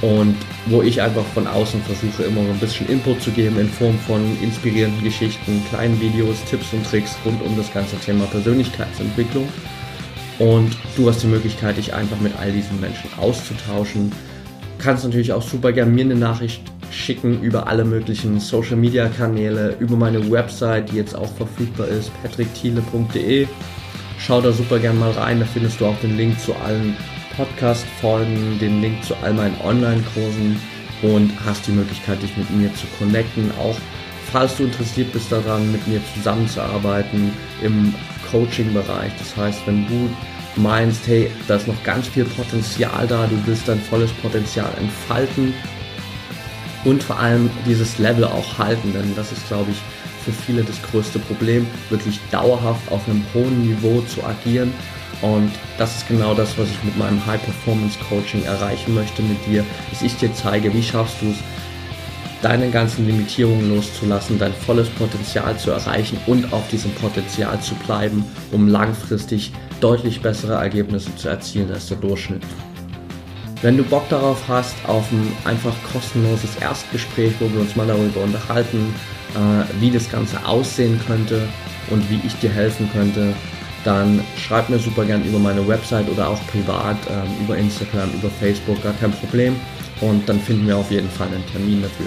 und 0.00 0.36
wo 0.66 0.82
ich 0.82 1.02
einfach 1.02 1.24
von 1.34 1.46
außen 1.46 1.82
versuche, 1.82 2.24
immer 2.24 2.42
so 2.44 2.50
ein 2.50 2.58
bisschen 2.60 2.88
Input 2.88 3.20
zu 3.20 3.30
geben 3.30 3.58
in 3.58 3.68
Form 3.68 3.98
von 3.98 4.20
inspirierenden 4.40 5.02
Geschichten, 5.02 5.62
kleinen 5.70 6.00
Videos, 6.00 6.36
Tipps 6.48 6.72
und 6.72 6.86
Tricks 6.86 7.16
rund 7.24 7.42
um 7.42 7.56
das 7.56 7.72
ganze 7.72 7.96
Thema 7.98 8.26
Persönlichkeitsentwicklung. 8.26 9.48
Und 10.38 10.76
du 10.96 11.08
hast 11.08 11.22
die 11.24 11.26
Möglichkeit, 11.26 11.78
dich 11.78 11.92
einfach 11.92 12.20
mit 12.20 12.32
all 12.38 12.52
diesen 12.52 12.80
Menschen 12.80 13.10
auszutauschen. 13.18 14.12
Kannst 14.78 15.04
natürlich 15.04 15.32
auch 15.32 15.42
super 15.42 15.72
gerne 15.72 15.90
mir 15.90 16.04
eine 16.04 16.14
Nachricht 16.14 16.62
schicken 16.92 17.42
über 17.42 17.66
alle 17.66 17.84
möglichen 17.84 18.38
Social 18.38 18.76
Media 18.76 19.08
Kanäle, 19.08 19.76
über 19.80 19.96
meine 19.96 20.30
Website, 20.30 20.92
die 20.92 20.96
jetzt 20.96 21.16
auch 21.16 21.32
verfügbar 21.34 21.88
ist, 21.88 22.12
patrickthiele.de. 22.22 23.48
Schau 24.20 24.40
da 24.40 24.52
super 24.52 24.78
gerne 24.78 24.98
mal 24.98 25.10
rein, 25.10 25.40
da 25.40 25.46
findest 25.46 25.80
du 25.80 25.86
auch 25.86 25.98
den 26.00 26.16
Link 26.16 26.38
zu 26.40 26.54
allen 26.54 26.96
Podcast-Folgen, 27.38 28.58
den 28.58 28.82
Link 28.82 29.04
zu 29.04 29.14
all 29.22 29.32
meinen 29.32 29.56
Online-Kursen 29.62 30.60
und 31.02 31.32
hast 31.46 31.68
die 31.68 31.70
Möglichkeit, 31.70 32.20
dich 32.20 32.36
mit 32.36 32.50
mir 32.50 32.74
zu 32.74 32.86
connecten. 32.98 33.52
Auch 33.60 33.76
falls 34.32 34.56
du 34.56 34.64
interessiert 34.64 35.12
bist 35.12 35.30
daran, 35.30 35.70
mit 35.70 35.86
mir 35.86 36.00
zusammenzuarbeiten 36.14 37.32
im 37.62 37.94
Coaching-Bereich. 38.32 39.12
Das 39.18 39.36
heißt, 39.36 39.60
wenn 39.66 39.86
du 39.86 40.10
meinst, 40.56 41.06
hey, 41.06 41.30
da 41.46 41.54
ist 41.54 41.68
noch 41.68 41.80
ganz 41.84 42.08
viel 42.08 42.24
Potenzial 42.24 43.06
da, 43.06 43.28
du 43.28 43.40
willst 43.46 43.68
dein 43.68 43.80
volles 43.80 44.10
Potenzial 44.14 44.70
entfalten 44.80 45.54
und 46.84 47.04
vor 47.04 47.20
allem 47.20 47.48
dieses 47.64 47.98
Level 47.98 48.24
auch 48.24 48.58
halten, 48.58 48.92
denn 48.92 49.14
das 49.14 49.30
ist, 49.30 49.46
glaube 49.46 49.70
ich, 49.70 49.78
für 50.24 50.32
viele 50.32 50.64
das 50.64 50.82
größte 50.82 51.20
Problem, 51.20 51.68
wirklich 51.88 52.18
dauerhaft 52.32 52.90
auf 52.90 53.08
einem 53.08 53.24
hohen 53.32 53.62
Niveau 53.62 54.00
zu 54.02 54.24
agieren 54.24 54.74
und 55.22 55.50
das 55.78 55.96
ist 55.96 56.08
genau 56.08 56.34
das, 56.34 56.56
was 56.58 56.68
ich 56.68 56.84
mit 56.84 56.96
meinem 56.96 57.24
High 57.26 57.42
Performance 57.42 57.98
Coaching 58.08 58.44
erreichen 58.44 58.94
möchte 58.94 59.22
mit 59.22 59.44
dir, 59.46 59.64
dass 59.90 60.02
ich 60.02 60.16
dir 60.16 60.32
zeige, 60.32 60.72
wie 60.72 60.82
schaffst 60.82 61.16
du 61.20 61.30
es, 61.30 61.36
deine 62.42 62.70
ganzen 62.70 63.06
Limitierungen 63.06 63.74
loszulassen, 63.74 64.38
dein 64.38 64.52
volles 64.52 64.88
Potenzial 64.90 65.58
zu 65.58 65.72
erreichen 65.72 66.18
und 66.26 66.52
auf 66.52 66.68
diesem 66.68 66.92
Potenzial 66.92 67.60
zu 67.60 67.74
bleiben, 67.74 68.24
um 68.52 68.68
langfristig 68.68 69.52
deutlich 69.80 70.20
bessere 70.20 70.54
Ergebnisse 70.54 71.14
zu 71.16 71.28
erzielen 71.28 71.70
als 71.72 71.88
der 71.88 71.96
Durchschnitt. 71.96 72.42
Wenn 73.60 73.76
du 73.76 73.82
Bock 73.82 74.08
darauf 74.08 74.40
hast, 74.46 74.76
auf 74.86 75.10
ein 75.10 75.32
einfach 75.44 75.74
kostenloses 75.92 76.56
Erstgespräch, 76.60 77.32
wo 77.40 77.52
wir 77.52 77.60
uns 77.60 77.74
mal 77.74 77.88
darüber 77.88 78.20
unterhalten, 78.22 78.94
äh, 79.34 79.80
wie 79.80 79.90
das 79.90 80.08
Ganze 80.08 80.46
aussehen 80.46 81.00
könnte 81.08 81.48
und 81.90 82.08
wie 82.08 82.20
ich 82.24 82.34
dir 82.36 82.50
helfen 82.50 82.88
könnte, 82.92 83.34
dann 83.84 84.20
schreib 84.36 84.68
mir 84.68 84.78
super 84.78 85.04
gern 85.04 85.24
über 85.24 85.38
meine 85.38 85.66
Website 85.66 86.08
oder 86.10 86.28
auch 86.28 86.40
privat, 86.48 86.96
ähm, 87.08 87.44
über 87.44 87.56
Instagram, 87.56 88.10
über 88.14 88.30
Facebook, 88.30 88.82
gar 88.82 88.94
kein 88.94 89.12
Problem. 89.12 89.56
Und 90.00 90.28
dann 90.28 90.40
finden 90.40 90.66
wir 90.66 90.76
auf 90.76 90.90
jeden 90.90 91.10
Fall 91.10 91.28
einen 91.28 91.46
Termin 91.46 91.82
dafür. 91.82 92.06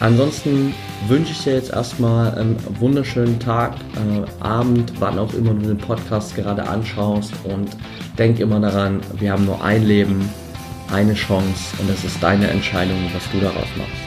Ansonsten 0.00 0.74
wünsche 1.08 1.32
ich 1.32 1.42
dir 1.44 1.54
jetzt 1.54 1.70
erstmal 1.70 2.34
einen 2.34 2.56
wunderschönen 2.80 3.38
Tag, 3.38 3.76
äh, 3.94 4.44
Abend, 4.44 4.92
wann 4.98 5.18
auch 5.18 5.32
immer 5.34 5.54
du 5.54 5.68
den 5.68 5.78
Podcast 5.78 6.36
gerade 6.36 6.66
anschaust 6.66 7.32
und 7.44 7.70
denk 8.18 8.38
immer 8.38 8.60
daran, 8.60 9.00
wir 9.18 9.32
haben 9.32 9.46
nur 9.46 9.62
ein 9.62 9.86
Leben, 9.86 10.28
eine 10.92 11.14
Chance 11.14 11.76
und 11.78 11.90
es 11.90 12.04
ist 12.04 12.22
deine 12.22 12.48
Entscheidung, 12.48 12.98
was 13.14 13.30
du 13.32 13.40
daraus 13.40 13.68
machst. 13.76 14.05